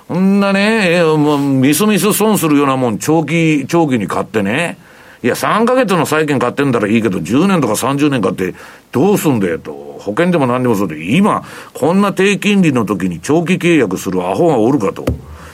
[0.08, 4.78] こんなね、もう、みすみす損するようなもん、長期、長期に買ってね。
[5.22, 8.56] いや、3ヶ月の債券買ってんだらいいけど、10年とか30年買って、
[8.92, 9.98] どうすんだよと。
[10.00, 15.06] 保険でも何でもそうで、今、こんな低金利の時に長期契約するアホがおるかと。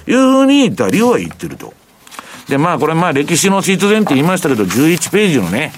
[0.06, 1.74] いうふうに、ダリオは言ってると。
[2.48, 5.72] で、まあ、これ、まあ、歴史の必然って言いましたけど、11ページのね、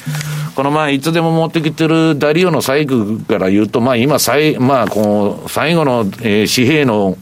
[0.56, 5.02] このまあ、いつでも持ってきてるダリオの細工から言うと、まあ、今、最、まあ、こ
[5.44, 7.18] の、最後の、えー、紙幣の、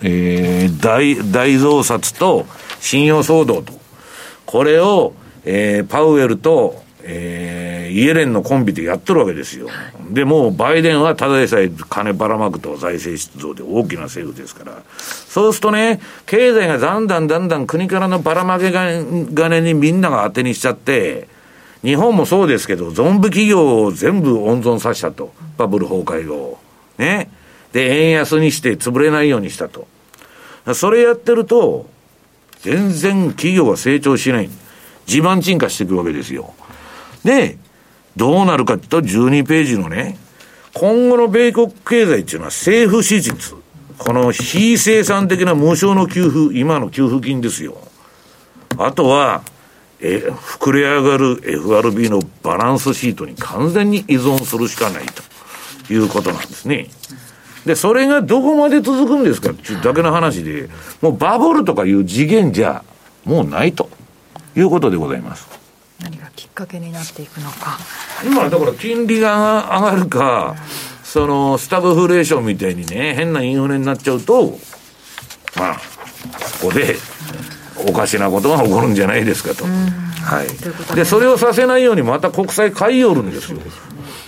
[0.00, 2.46] えー、大、大増刷と、
[2.80, 3.72] 信用騒動と。
[4.46, 5.12] これを、
[5.44, 9.68] えー、パウエルと、えー、イエレンのコンビでやってるわけですよ。
[10.10, 14.82] で、もうバイデンはただでさえ金ばらまくと財政出動で大きな政府ですから。
[14.96, 21.26] そうするとね、経済がだんだんだんだん国からのばらまけ金にみんなが当てにしちゃって、
[21.82, 25.32] 日本もそうですけど、ゾンビ企業を全部温存させたと。
[25.56, 26.58] バブル崩壊後。
[26.98, 27.30] ね。
[27.72, 29.86] で、円安にして潰れないようにしたと。
[30.74, 31.88] それやってると、
[32.60, 34.50] 全然企業は成長しない。
[35.06, 36.54] 地盤沈下していくわけですよ。
[37.24, 37.58] で、
[38.16, 40.18] どうなるかって言うと、12ページのね、
[40.74, 43.56] 今後の米国経済っていうのは政府支出、
[43.98, 47.76] この非生産的な無償の給付、今の給付金ですよ。
[48.78, 49.42] あとは、
[50.04, 55.06] え、膨れ上がる FRB のバランスシートに完全に依存するしかない
[55.86, 56.88] ということなんですね。
[57.64, 59.50] で、それがどこまで続くんですか？
[59.50, 60.68] っていうだけの話で、
[61.00, 62.82] もうバブルとかいう次元じゃ、
[63.24, 63.88] もうないと
[64.56, 65.46] いうことでございます。
[66.00, 67.78] 何がきっかけになっていくのか。
[68.26, 70.56] 今、だから金利が上がるか、
[71.04, 74.58] そのスタブフレーションみたいにね、変なインフレになっちゃうと、
[75.56, 75.76] まあ、
[76.60, 76.96] ここで、
[77.88, 79.64] おかしなことが起こるんじゃないですかと。
[79.64, 80.94] はい。
[80.94, 83.58] で、それをさせないようにまた国債買い寄るんですよ。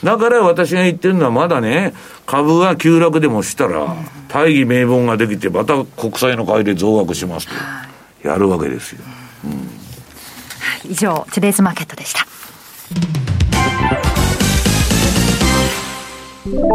[0.03, 1.95] だから私が言ってるのはまだね、
[2.27, 3.95] 株が急落でもしたら、
[4.29, 9.03] 大義名分ができて、また国債の買いで増額しますと、やるわけですよ。
[9.45, 12.27] うん、以上、トゥデイズマーケットでした。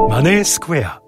[0.09, 0.99] マネースクエア。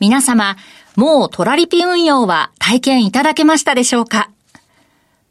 [0.00, 0.56] 皆様、
[0.96, 4.30] もうトラリピ運用は体験いただけましたでしょうか？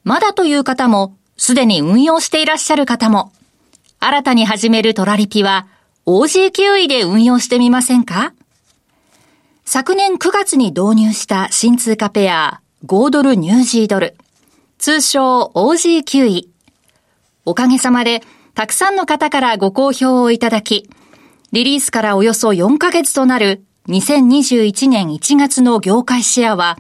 [0.06, 3.34] まだという方も、すでに運用していらっしゃる方も、
[4.00, 5.68] 新たに始めるトラリピは
[6.06, 8.34] OG9 位で運用してみませんか？
[9.66, 14.16] 昨年9月に導入した新通貨ペア5ドルニュージードル、
[14.78, 16.50] 通称 OG9 位。
[17.46, 18.22] おかげさまで
[18.54, 20.88] たくさんの方からご好評をいただき、
[21.52, 26.78] リリースからおよそ4ヶ月となる2021年1月の業界シェアは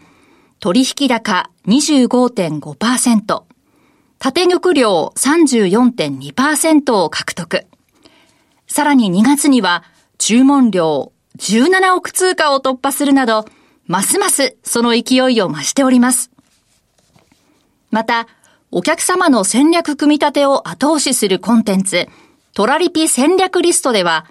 [0.66, 3.44] 取引高25.5%、
[4.18, 7.68] 縦玉量34.2%を獲得。
[8.66, 9.84] さらに2月には
[10.18, 13.46] 注文量17億通貨を突破するなど、
[13.86, 16.32] ますますその勢いを増しております。
[17.92, 18.28] また、
[18.72, 22.08] お客様の戦略組み立てを後押しするコンテンツ、
[22.56, 24.26] トラリピ戦略リストでは、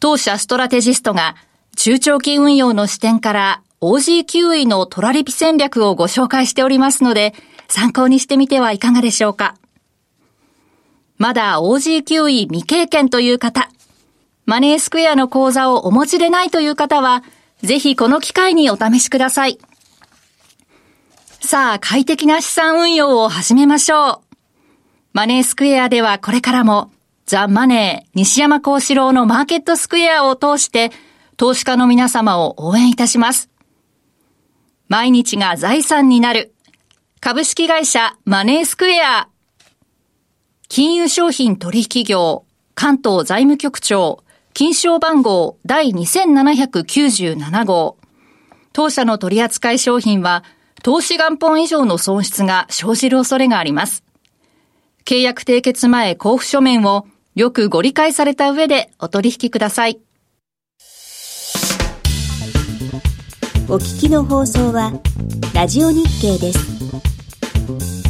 [0.00, 1.36] 当社ストラテジストが
[1.76, 7.34] 中長期運用の視点から OG9 位のトラリピ戦略をご紹介しておりますので、
[7.68, 9.56] 参考にしてみてはいかがでしょうか。
[11.18, 13.70] まだ OG9 位未経験という方、
[14.46, 17.22] マネースクエアの講座をお持ちでないという方は、
[17.62, 19.58] ぜひこの機会にお試しください。
[21.40, 24.20] さあ、快適な資産運用を始めましょう。
[25.12, 26.90] マネースクエアではこれからも、
[27.26, 30.92] ザ・マネー、西山幸四郎のマーケットスクエアを通して、
[31.36, 33.50] 投資家の皆様を応援いたします。
[34.88, 36.54] 毎日が財産になる。
[37.20, 39.28] 株式会社マネースクエア。
[40.68, 42.44] 金融商品取引業
[42.74, 44.22] 関東財務局長
[44.54, 47.98] 金賞番号第2797号。
[48.72, 50.44] 当社の取扱い商品は
[50.84, 54.04] 投資元本以上の損失が生じる恐れがあります。
[55.04, 60.00] 契約締結前交付書面をよくご理解された上でお取引ください。
[63.68, 64.92] お聞きの放送は
[65.52, 68.05] ラジオ日経です。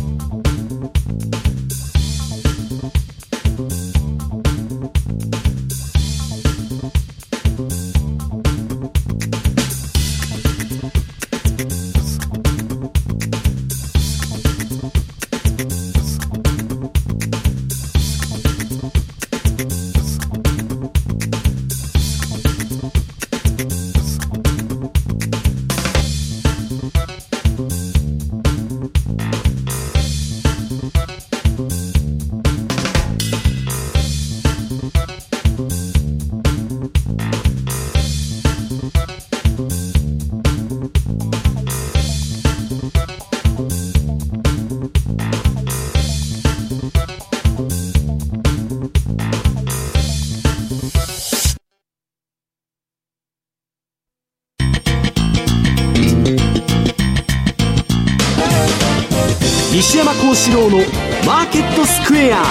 [60.67, 60.79] 四郎の
[61.25, 62.43] マーケットスクエア。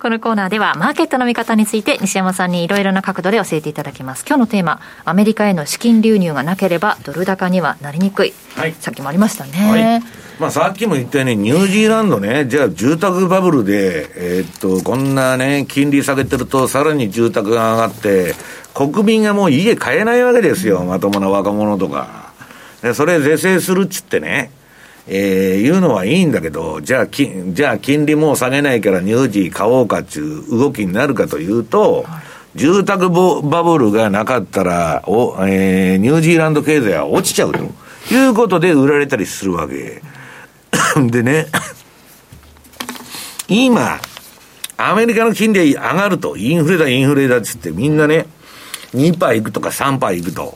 [0.00, 4.24] このコーナーではマーケットの見方について西山さんにいろいろな角度で教えていただきます。
[4.26, 10.02] 今日のテーマアメリカへの資金流入がなければドル高にはなりにくい、はい、さっきもありましたね、はい、
[10.38, 14.08] まあ、さっきも言ったように、ニュージーランドね、じゃあ住宅バブルで、
[14.38, 18.34] えー、っと、こんなね、金利下げてると、さらに住宅が上がって、
[18.74, 22.32] 国民がもう家買えないわけですよ、まともな若者とか。
[22.82, 24.50] でそれ是正するっつってね、
[25.08, 32.20] えー、いうのはいいんだけど、じゃあ、きじゃあ金利もう下げないから乳児買おうかっていう動きになるかというと、は
[32.54, 37.58] い、住宅バブルがなかったら、おえー、ニュージーランド経済は落ちちゃうと
[38.14, 40.02] いうことで売られたりするわけ。
[41.10, 41.46] でね、
[43.48, 44.00] 今、
[44.76, 48.26] アメリカの金利上がると、インフレだ、インフレだっつってみんなね、
[48.94, 50.54] 2%いくとか3%いくと。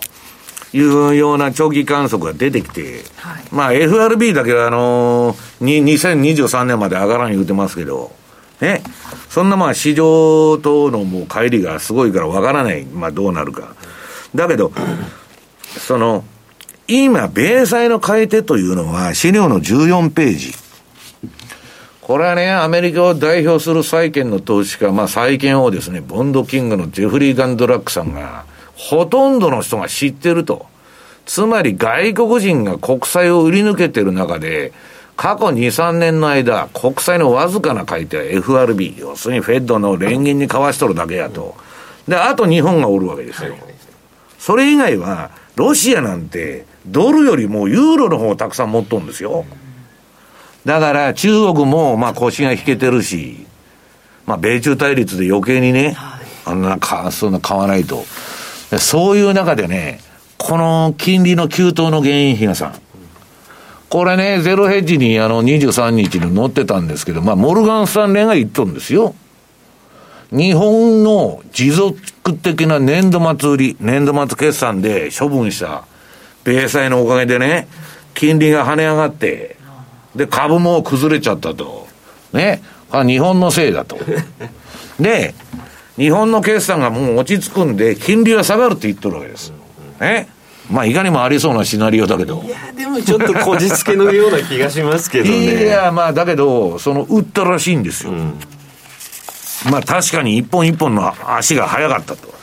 [0.76, 8.12] いうような長期観測が出てきて、はい、まあ FRB だけはあのー、2023年まで上がらん言うてますけど、
[8.60, 8.82] ね、
[9.30, 13.74] そんなまあ市場とのもう乖離がすごいからわからない、まあどうなるか。
[14.34, 14.70] だけど、
[15.78, 16.24] その、
[16.88, 20.54] 今、米債の買い手というのは資料の14ページ。
[22.02, 28.44] これはね、アメリカを代表する債券の投資家、まあ債券をですね、ボンドキングのジェフリー・ガンドラックさんが、
[28.76, 30.66] ほとんどの人が知ってると。
[31.24, 34.72] つまり外国人が国債を売り抜けてる中で、
[35.16, 41.56] 過去2、3年の間、国債のわずかな買い手は FRB、要するにフェッドの連銀に交わしとるだけやと。
[42.06, 43.56] で、あと日本がおるわけですよ。
[44.38, 49.46] それ以外は、ロシアなんて、ドルよりもユーロの方をたくさん持っとるんですよ。
[50.66, 53.46] だから中国も、まあ腰が引けてるし、
[54.26, 55.96] まあ米中対立で余計にね、
[56.44, 58.04] あんなか、そんな買わないと。
[58.78, 60.00] そういう中でね、
[60.38, 62.74] この金利の急騰の原因、比嘉さん。
[63.88, 69.14] これね、ゼロヘッジにあの23日に載ってたんですけど、まあ、モルガン・スタンレーが言っとるんですよ。
[70.32, 75.84] 日本の持続的な年度末売り、年度末決算で処分した
[76.42, 77.68] 米債のおかげでね、
[78.14, 79.56] 金利が跳ね上がって、
[80.16, 81.86] で、株も崩れちゃったと。
[82.32, 82.62] ね。
[82.90, 83.98] 日本のせいだと。
[84.98, 85.34] で、
[85.96, 89.52] 日本の決算がもう落ち着くんで、金利は下がるって言っとるわけです。
[90.00, 90.28] ね。
[90.70, 92.42] まあ、いかにもありそうなシナリオだけど。
[92.42, 95.64] いや、でもちょっとこじつけのような気がしますけどね。
[95.64, 98.10] いや、まあ、だけど、その、売ったらしいんですよ。
[98.10, 98.34] うん、
[99.70, 102.34] まあ、確かに一本一本の足が速かったと。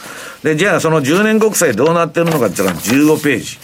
[0.43, 3.57] で、じゃあ、その10年国債どうなってるのかって言ったら15ページ。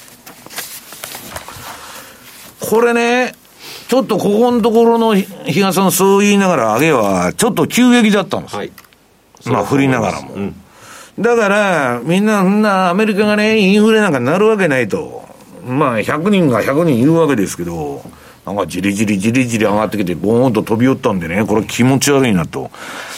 [2.59, 3.33] これね、
[3.87, 5.25] ちょっとここのところの比
[5.61, 8.59] 嘉さんそう言いながら上げは、ちょっと急激だったんですよ。
[8.59, 8.71] はい、
[9.45, 10.33] まあ、振りながらも。
[10.33, 10.55] うん
[11.19, 15.27] だから、みんな、そんなアメリカがね、インフレなんかなるわけないと。
[15.67, 18.01] まあ、100人が100人言うわけですけど、
[18.45, 22.71] なんかじりじりじりじり上がってきて、ボーンと飛び寄ったんでね、これ気持ち悪いなと。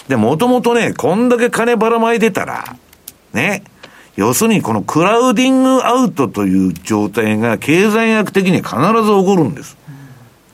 [0.07, 2.76] で、もともとね、こんだけ金ばらまいてたら、
[3.34, 3.63] ね、
[4.15, 9.78] 要するにこのクラウディングアウトという状態が経済学的に必ず起こるんです。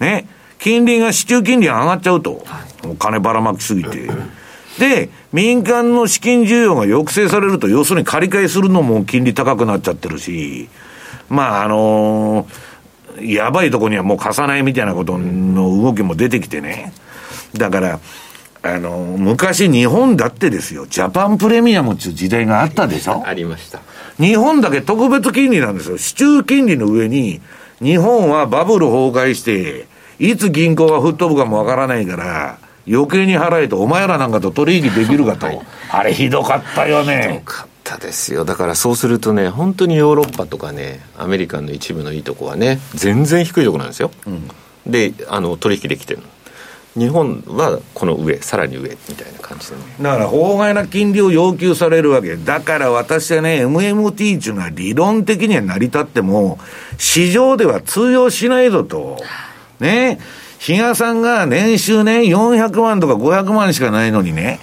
[0.01, 0.27] ね。
[0.59, 2.43] 金利が、市中金利が上がっちゃうと。
[2.83, 4.09] お金ばらまきすぎて。
[4.79, 10.69] で、民間の資金需要が抑制されると、要するに借り換えするのも金利高くなっちゃってるし、
[11.29, 16.93] まあ、あのー、やばいとこにはもう貸さないみたいなことの動きも出てきてね。
[17.55, 17.99] だから、
[18.61, 23.23] あのー、昔日本だってですよ、ジャパンプレミアムっていう時代があったでしょ？
[23.25, 23.79] ありました。
[24.19, 25.97] 日本だけ特別金利なんですよ。
[25.97, 27.41] 市中金利の上に、
[27.81, 29.87] 日本はバブル崩壊して、
[30.19, 32.57] いつ銀行が吹っ飛ぶかもわからないから、
[32.89, 35.61] 余計に払えと、お前らなんかと取引できるかと、はい、
[35.91, 37.27] あれひどかったよね。
[37.29, 38.45] ひどかったですよ。
[38.45, 44.11] だからそうするとね、本当にヨーロッパとかね、アメリカンの一部のいいとこはね、全然低いとこなんですよ。
[44.25, 44.49] うん、
[44.85, 46.21] で、あの、取引できてる
[46.97, 49.81] 日本はこの上、さらに上みたいな感じでね。
[50.01, 52.35] だから、法外な金利を要求されるわけ。
[52.37, 56.57] だから私はね、MMT っていうのは理論的には成り立っても、
[56.97, 59.17] 市場では通用しないぞと。
[59.79, 60.19] ね。
[60.67, 64.59] 比嘉さんが年収ね、400万とか500万しかないのにね、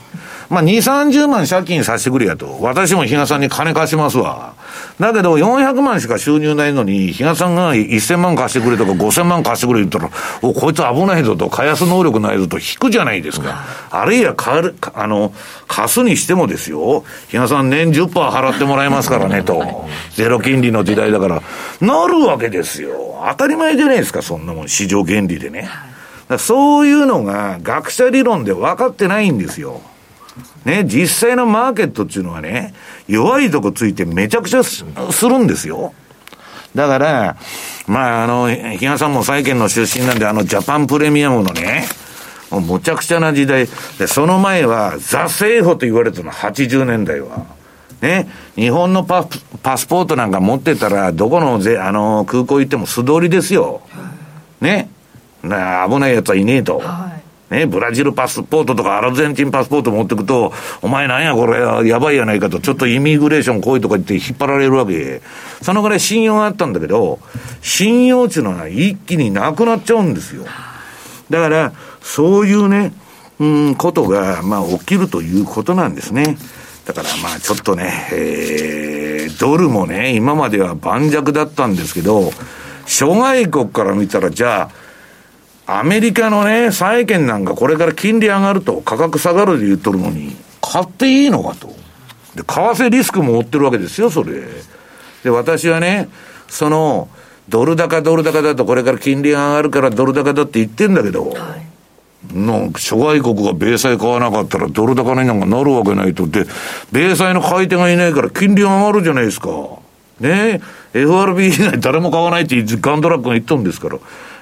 [0.50, 2.58] まあ、2、30万借金させてくれやと。
[2.60, 4.52] 私も比嘉さんに金貸しますわ。
[5.00, 10.10] だけど、400万しか収入ないのに、比嘉さんが1000万貸してくれとか5000万貸してくれ言ったら、
[10.42, 13.64] お、こいつ危ないぞと、返す能力ないぞと引くじゃないですか。
[13.90, 15.32] あるいは、かる、あの、
[15.66, 19.88] 貸すにしてもですよ、比嘉さん年10%払ってもらいますからねと。
[20.16, 21.42] ゼロ金利の時代だから、
[21.80, 23.24] なるわけですよ。
[23.30, 24.68] 当たり前じゃないですか、そんなもん。
[24.68, 25.93] 市場原理でね。
[26.38, 29.80] そういうのが学者理論で分かってないんですよ。
[30.64, 32.74] ね、実際のマーケットっていうのはね、
[33.06, 34.84] 弱いとこついてめちゃくちゃす
[35.28, 35.92] るんですよ。
[36.74, 37.36] だから、
[37.86, 41.84] まあ、あの、比嘉さんも債券の出身なんで、あの、ジャパンプレミアムのね、
[42.50, 43.68] もうむちゃくちゃな時代。
[43.98, 47.44] で、その前は、ザ・セーフと言われたの、80年代は。
[48.00, 49.26] ね、日本のパ
[49.62, 53.80] パスポートなんか持ってたら、どこのぜあの空港行っても素通りですよ。
[54.60, 54.90] ね。
[55.48, 56.78] な危ない奴はいねえと。
[56.78, 65.20] はいね、ブラジルパスポートとかアルゼンチンパスポート持ってくと、お前なんやこれ、やばいやないかと、ちょっとイミグレーション来いとか言って引っ張られるわけ。
[65.62, 67.20] そのぐらい信用があったんだけど、
[67.60, 70.44] 信用っていうのは一気になくなっちゃうんですよ。
[71.30, 71.72] だから、
[72.02, 72.92] そういうね、
[73.38, 76.38] うん、ことが、まあ、起きるということなんですね。
[76.86, 82.30] だからまあちょっとね、えー、ドルもね、今までは盤石だったんですけど、
[82.86, 84.83] 諸外国から見たら、じゃあ、
[85.66, 91.68] アメリカのね、債券なんかこれから金利上がると価格下がるで言っとるのに、買っていいのかと。
[92.34, 94.42] で、為替リスクも負ってるわけですよ、それ。
[95.22, 96.08] で、私はね、
[96.48, 97.08] その、
[97.48, 101.64] ドル高ドル高だとこれから金利が上がるからドル高だって言ってんだけど、はい
[102.32, 106.26] の諸外国が米債買わなかったらドル高になんかなるわけないと。
[106.26, 106.46] で、
[106.90, 109.50] 米債の買い手がいないから金利が上がるじゃないですか。
[110.20, 110.60] ね
[110.94, 113.98] FRB 以外誰も買わないってガンドラックが言っとるんですから。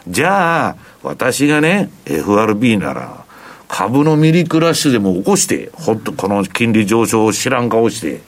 [0.09, 3.25] じゃあ、私がね、FRB なら、
[3.69, 8.21] 株のミリクラッシュでも起こして、ほっとこの金利上昇を知らん顔して、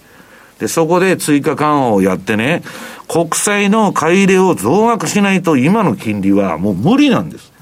[0.58, 2.62] で、そこで追加緩和をやってね、
[3.08, 7.52] 国債の買い入れを増額しないと今の金利はもう無理なんです。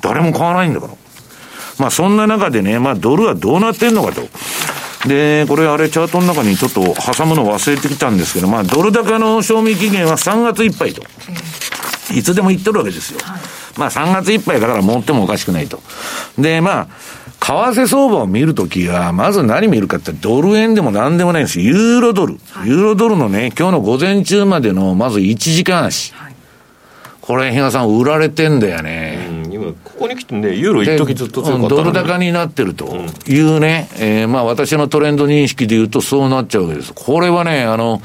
[0.00, 0.94] 誰も買わないんだから。
[1.78, 4.22] まあそんな中でね、まあドルはどうなってんのかと。
[5.08, 11.02] で、これあれチャートの中にちょっと挟むの忘れてきたんですけど、まあドル高の賞味期限は3月いっぱいと。
[12.14, 13.20] いつでも言ってるわけですよ。
[13.76, 15.80] まあ3月いっぱいだから持ってもおかしくないと。
[16.38, 16.86] で、まあ、
[17.40, 22.34] 為替相場を見るときは、まず何見るかってドル円でも何でもないんですユーロドル。
[22.64, 26.12] ユーロドルのね、今日の午前中までの、まず1時間足。
[27.20, 29.28] これ、比嘉さん、売られてんだよね。
[29.50, 32.86] 今、ここに来てね、ユーロ一時ずっと強かったドル高になってると
[33.26, 36.92] いうね、うん、えー、まあ私のトレンド認識で言うとそうなっちゃうわけです。
[36.94, 38.00] これはね、あの、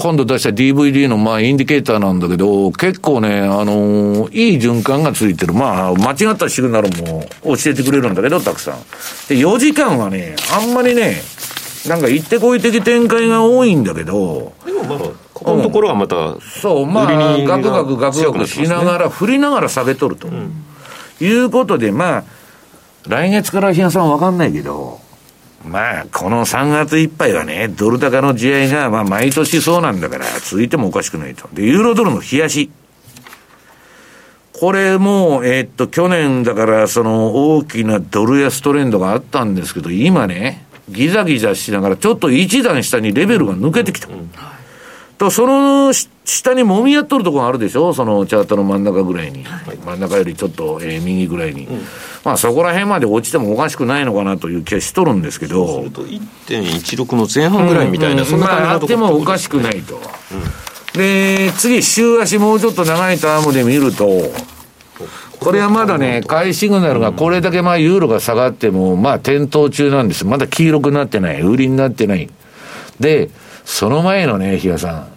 [0.00, 5.52] 今度出した DVD のまあインディケーターなんだけど、結構ね、あのー、いい循環がついてる。
[5.52, 8.74] まあ、間違ったシグナルも教えてくれるんだけど、たくさん。
[9.28, 11.20] で、4時間はね、あんまりね、
[11.86, 20.28] なんか行ってこい的展開が多いんだけど、でもまだ、ここのところはまた、うん、そう、まあ、ガクガクガクガクしながら、振りながら下げとると。
[20.28, 20.64] うん、
[21.20, 22.24] いうことで、まあ、
[23.06, 24.99] 来月から日野さんわかんないけど、
[25.64, 31.48] まあ、この3月いっぱいはね、ドル高の試合が、まあ、毎年そうなんだから、続いてもおかしくないと。
[31.52, 32.70] で、ユーロドルの冷やし。
[34.52, 44.08] これも、えー、っと、去年だから、その大きなドル安トレンドがあったんですけど、今ね、ギザギザしながら、ちょっと一段下にレベルが抜けてきた。
[44.08, 44.30] うんうん
[45.20, 45.92] と、その
[46.24, 47.92] 下にもみ合っとるところがあるでしょ？
[47.92, 49.44] そのチャートの真ん中ぐらいに。
[49.44, 51.66] はい、真ん中よりちょっと、えー、右ぐらいに。
[51.66, 51.82] うん、
[52.24, 55.66] まあそこら辺まで落ちてもおかしくないのかなという気はしとるんですけど。
[55.66, 59.96] そうすると1.16の前半ぐらいみたいな、うん、そんな感じのところ、まあ、あってもおかしくないと。
[59.96, 64.08] うん、で、次、週足もうちょっと長いタームで見ると、
[65.38, 70.24] これはまだね、買いシグナルがこれだけまあユーロが下がっても、まあ点灯中なんです。
[70.24, 71.42] まだ黄色くなってない。
[71.42, 72.30] 売りになってない。
[73.00, 73.28] で、
[73.70, 75.12] その前のね、比嘉さん。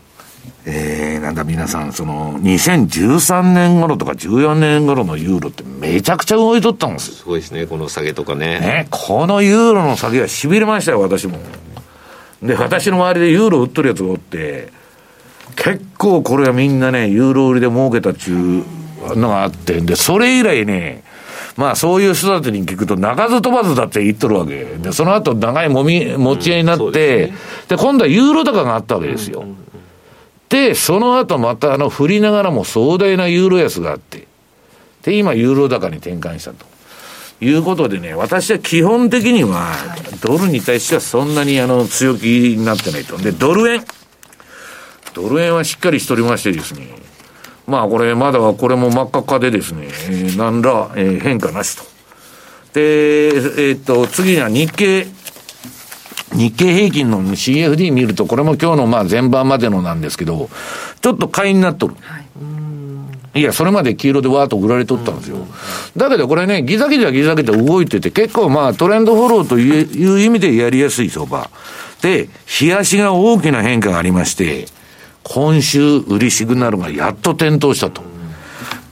[0.65, 8.59] えー、なんだ皆さん、その、2013年頃とか14年頃のユーロってめちゃくちゃ動いとったんですすごいですね、この下げとかね。
[8.59, 11.39] ね、このユーロの下げは痺れましたよ、私も。
[12.43, 14.71] で、私の周りでユーロ売っとるやつがおって、
[15.55, 18.63] 結構これはみんなね、ユーロ売りで儲けたっちゅ
[19.13, 21.03] うのがあって、で、それ以来ね、
[21.55, 24.63] まあそういう人たちに聞くと、鳴かず飛ばずだって言っとるわけ。
[24.63, 27.33] で、その後長いもみ、持ち合いになって、うんでね、
[27.67, 29.41] で、今度はユーロ高があったわけですよ。
[29.41, 29.57] うんうん、
[30.49, 34.27] で、その後またあの、振りながらも壮大なユーロ安があって、
[35.03, 36.73] で、今ユーロ高に転換したと。
[37.41, 39.73] いうことでね、私は基本的には、
[40.21, 42.25] ドルに対してはそんなにあの、強気
[42.57, 43.17] になってないと。
[43.17, 43.83] で、ドル円。
[45.13, 46.87] ドル円はしっかりしとりましてですね、
[47.67, 51.83] まあこれ、まだはこれも真っ赤っかでですね、えー、何ら、えー、変化なしと。
[52.73, 55.05] で、えー、っと、次には日経、
[56.33, 60.49] 日経平均の CFD 見ると、これも今日のまあ前番までのなんですけど、
[61.01, 61.95] ちょっと買いになっとる。
[62.01, 62.23] はい
[63.35, 65.37] いや、それまで黄色でわーっと売られとったんですよ。
[65.97, 71.49] だけどこれね、ギザギザギザギザ動いてて、結構まあトレンドフォローという意味でやりやすい相場。
[72.01, 72.29] で、
[72.61, 74.65] 冷やしが大きな変化がありまして、
[75.23, 78.01] 今週売りシグナルがやっと点灯したと。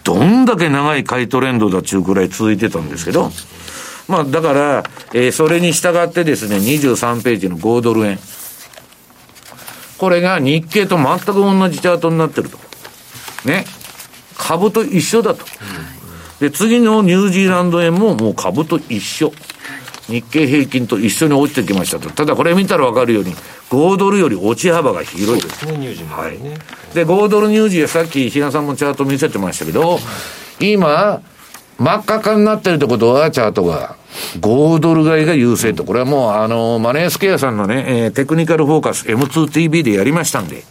[0.04, 3.32] どんだけ長い買いトレンドだっちゅうくらい続いてたんですけど、
[4.08, 8.20] まあだから、えー、それに従ってですね、23ページの5ドル円。
[9.98, 12.58] これが日経と全く同じチャートになってると。
[13.46, 13.66] ね。
[14.36, 15.46] 株と一緒だと。
[16.40, 19.32] で、次のニュージーランド円ももう株と一緒。
[20.12, 22.10] 日経平均と一緒に落ちてきましたと。
[22.10, 23.34] ただこれ見たらわかるように、
[23.70, 25.66] 5ドルより落ち幅が広いです。
[25.66, 26.38] ね、ニュージーはい。
[26.94, 30.00] で、5ドルニュージーはさっき比嘉さんもチャート見せてましたけど、
[30.60, 31.22] 今、
[31.80, 33.96] 真っ赤かになってるってことは、チャートが。
[34.40, 35.84] 5ドル買いが優勢と。
[35.84, 40.64] これはもう、あの、マネースケアさんのね、えー、テクニカルフォーカス M2TV でやりましたんで、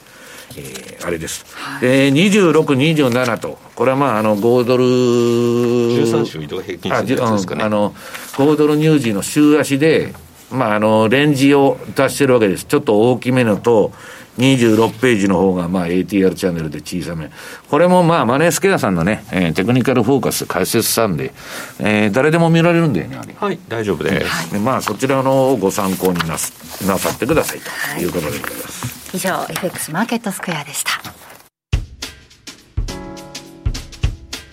[0.57, 1.44] えー、あれです。
[1.57, 4.84] はい、で、26、27と、これはまあ、あの、5ドル。
[4.84, 7.64] 13週移動平均線ですかね。
[7.64, 7.92] あの、
[8.36, 10.12] 5ドルニュージーの週足で、
[10.51, 12.64] まあ、あの、レンジを出してるわけです。
[12.64, 13.92] ちょっと大きめのと、
[14.38, 17.30] 26ページの方が、まあ、ATR チャンネルで小さめ。
[17.68, 21.32] これも、まあ、マネースケアさんのね、えー、テクニカルフォーカス解説したんで、
[21.78, 23.34] えー、誰でも見られるんだよね、あれ。
[23.38, 24.52] はい、大丈夫です。
[24.52, 27.60] でまあ、そちらのをご参考になすなさってください
[27.96, 29.20] ということでございます。
[29.26, 30.90] はい、以上、FX マーケットスクエアでした。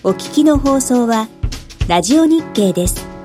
[0.04, 1.28] お聞きの放送は、
[1.88, 3.17] ラジオ日経です。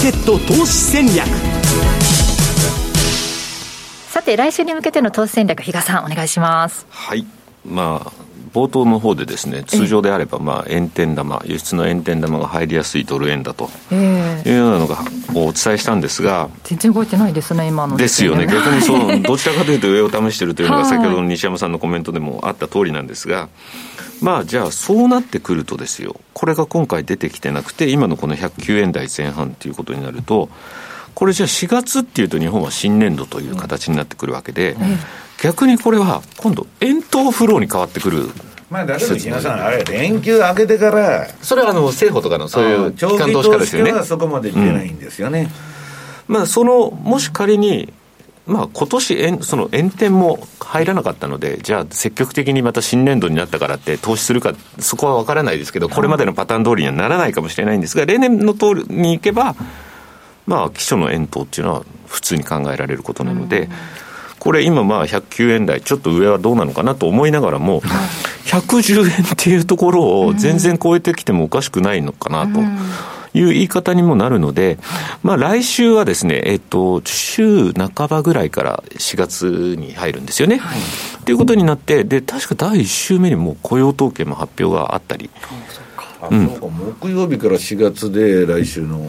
[0.00, 1.26] ケット投資戦略。
[4.10, 6.86] さて来週に向けての投資戦略比嘉さんお願いします。
[6.88, 7.26] はい。
[7.66, 8.12] まあ
[8.52, 13.96] 冒頭の方でですね通常であればまあ円天玉輸出の円天玉が入りやすいドル円だとい
[14.52, 14.98] うようなのが
[15.34, 18.46] お伝えしたんですが全然動いてないですね今のですよね。
[18.50, 23.48] 逆にそうどちらかというと上を試しているというのが先ほどの西山さんのコメントでもあった通りなんですが
[24.20, 30.48] まあじゃあそうなってくるとですよこれが今回出てきてなくて今のこの109円台前半ということになると
[31.14, 34.76] これじゃあ4月っていうと日本は新年度という形になってくるわけで、
[35.42, 38.30] 逆にこれは今度円筒フローに変わってくる
[38.70, 43.92] まあ、だけど皆さん、あれ、連休明けてから、それはあの政府とかのそういう機関投資家ですよね。
[43.92, 45.50] はそこまで出ないんですよね。
[46.28, 47.92] うん、まあ、その、もし仮に、
[48.48, 59.54] まあ今年円その円転も入らなかったので、じゃあ積極的にまた新年度になったからって投資するか、そこは分からないですけど、これまでのパターン通りにはならないかもしれないんですが、例年の通りにいけば、
[60.46, 63.68] まあ基礎の円等っていうのは普通に考えられることなので、
[64.38, 67.82] これ今まあ109円台、ちょっと上はどうなのかなと思いながらも、
[68.46, 72.60] 110円っていうところを全然超えてきてもおかしくないのかなと。
[73.38, 74.78] いう言い方にもなるので、
[75.22, 80.58] まあ来週はですね、えっと、週半ばぐらいから4月に入るんですよね。
[80.58, 80.80] はい、
[81.24, 85.30] ということになって、で、確か第1週目にも雇用統計も発表があったり。
[86.30, 86.46] うん、
[87.00, 89.08] 木曜日から4月で来週の、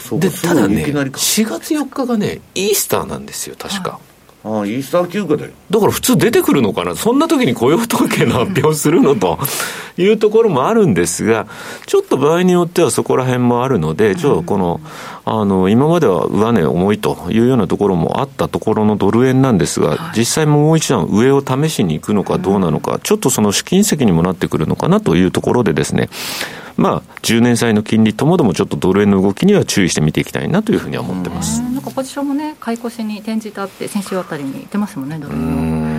[0.00, 1.10] そうでただね、4
[1.44, 4.00] 月4日がね、イースターなんですよ、確か。
[4.44, 5.52] ああ、イースター休暇だよ。
[5.70, 9.38] だから普通出てくるのかな、そんな時に雇用統計の発表するのと。
[9.98, 11.46] いうところもあるんですが、
[11.86, 14.80] ちょっと場合によってはそこら辺もあるので、ちょっとこの、
[15.24, 26.08] あの、今までは上値重いというようなところもあったところのドル円なんですが、実際もう一段上を試しに行くのかどうなのか、ちょっとその試金石にもなってくるのかなというところでですね、
[26.76, 31.60] まあ、10年債の金利ともどもちょっとドル円の動きには注意して見ていきたいなというふうには思ってます。
[31.62, 35.92] なんかポジションもね、買い越しに転じたって、先週あたりに言ってますもんね、ドル円。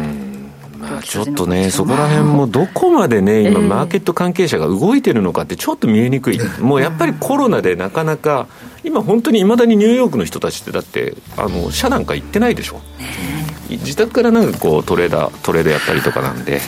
[0.83, 8.47] まあ、ちょっとね、そこら辺もどこまでね、今、マーケット関係者が動いてるのかって、ちょっと見えにくい、 もうやっぱりコロナでなかなか、
[8.83, 12.81] 今、本当にいまだにニューヨークの人たちって、だって、あの社なんか行ってないでしょ、
[13.69, 16.61] 自宅からなんかこうトレーダー、トレードやったりとかなんで。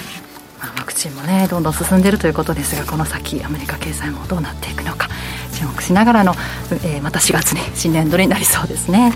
[0.60, 5.10] ワクチンもねどんどん進んでいるということですがこの先アメリカ経済もどうなっていくのか
[5.58, 6.34] 注目しながらの、
[6.72, 9.14] えー、また4月に新年度になりそうですね。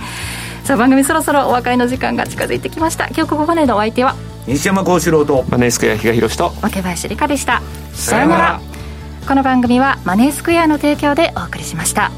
[0.63, 3.07] さあ番組そろそろお別れの時間が近づいてきました。
[3.07, 4.15] 今日ここまでのお相手は
[4.47, 7.61] 西山幸四郎とマネースクエア比嘉宏と若林理香でした。
[7.93, 8.69] さようなら。
[9.29, 12.11] この番組はマネースクエアの提供でお送りしました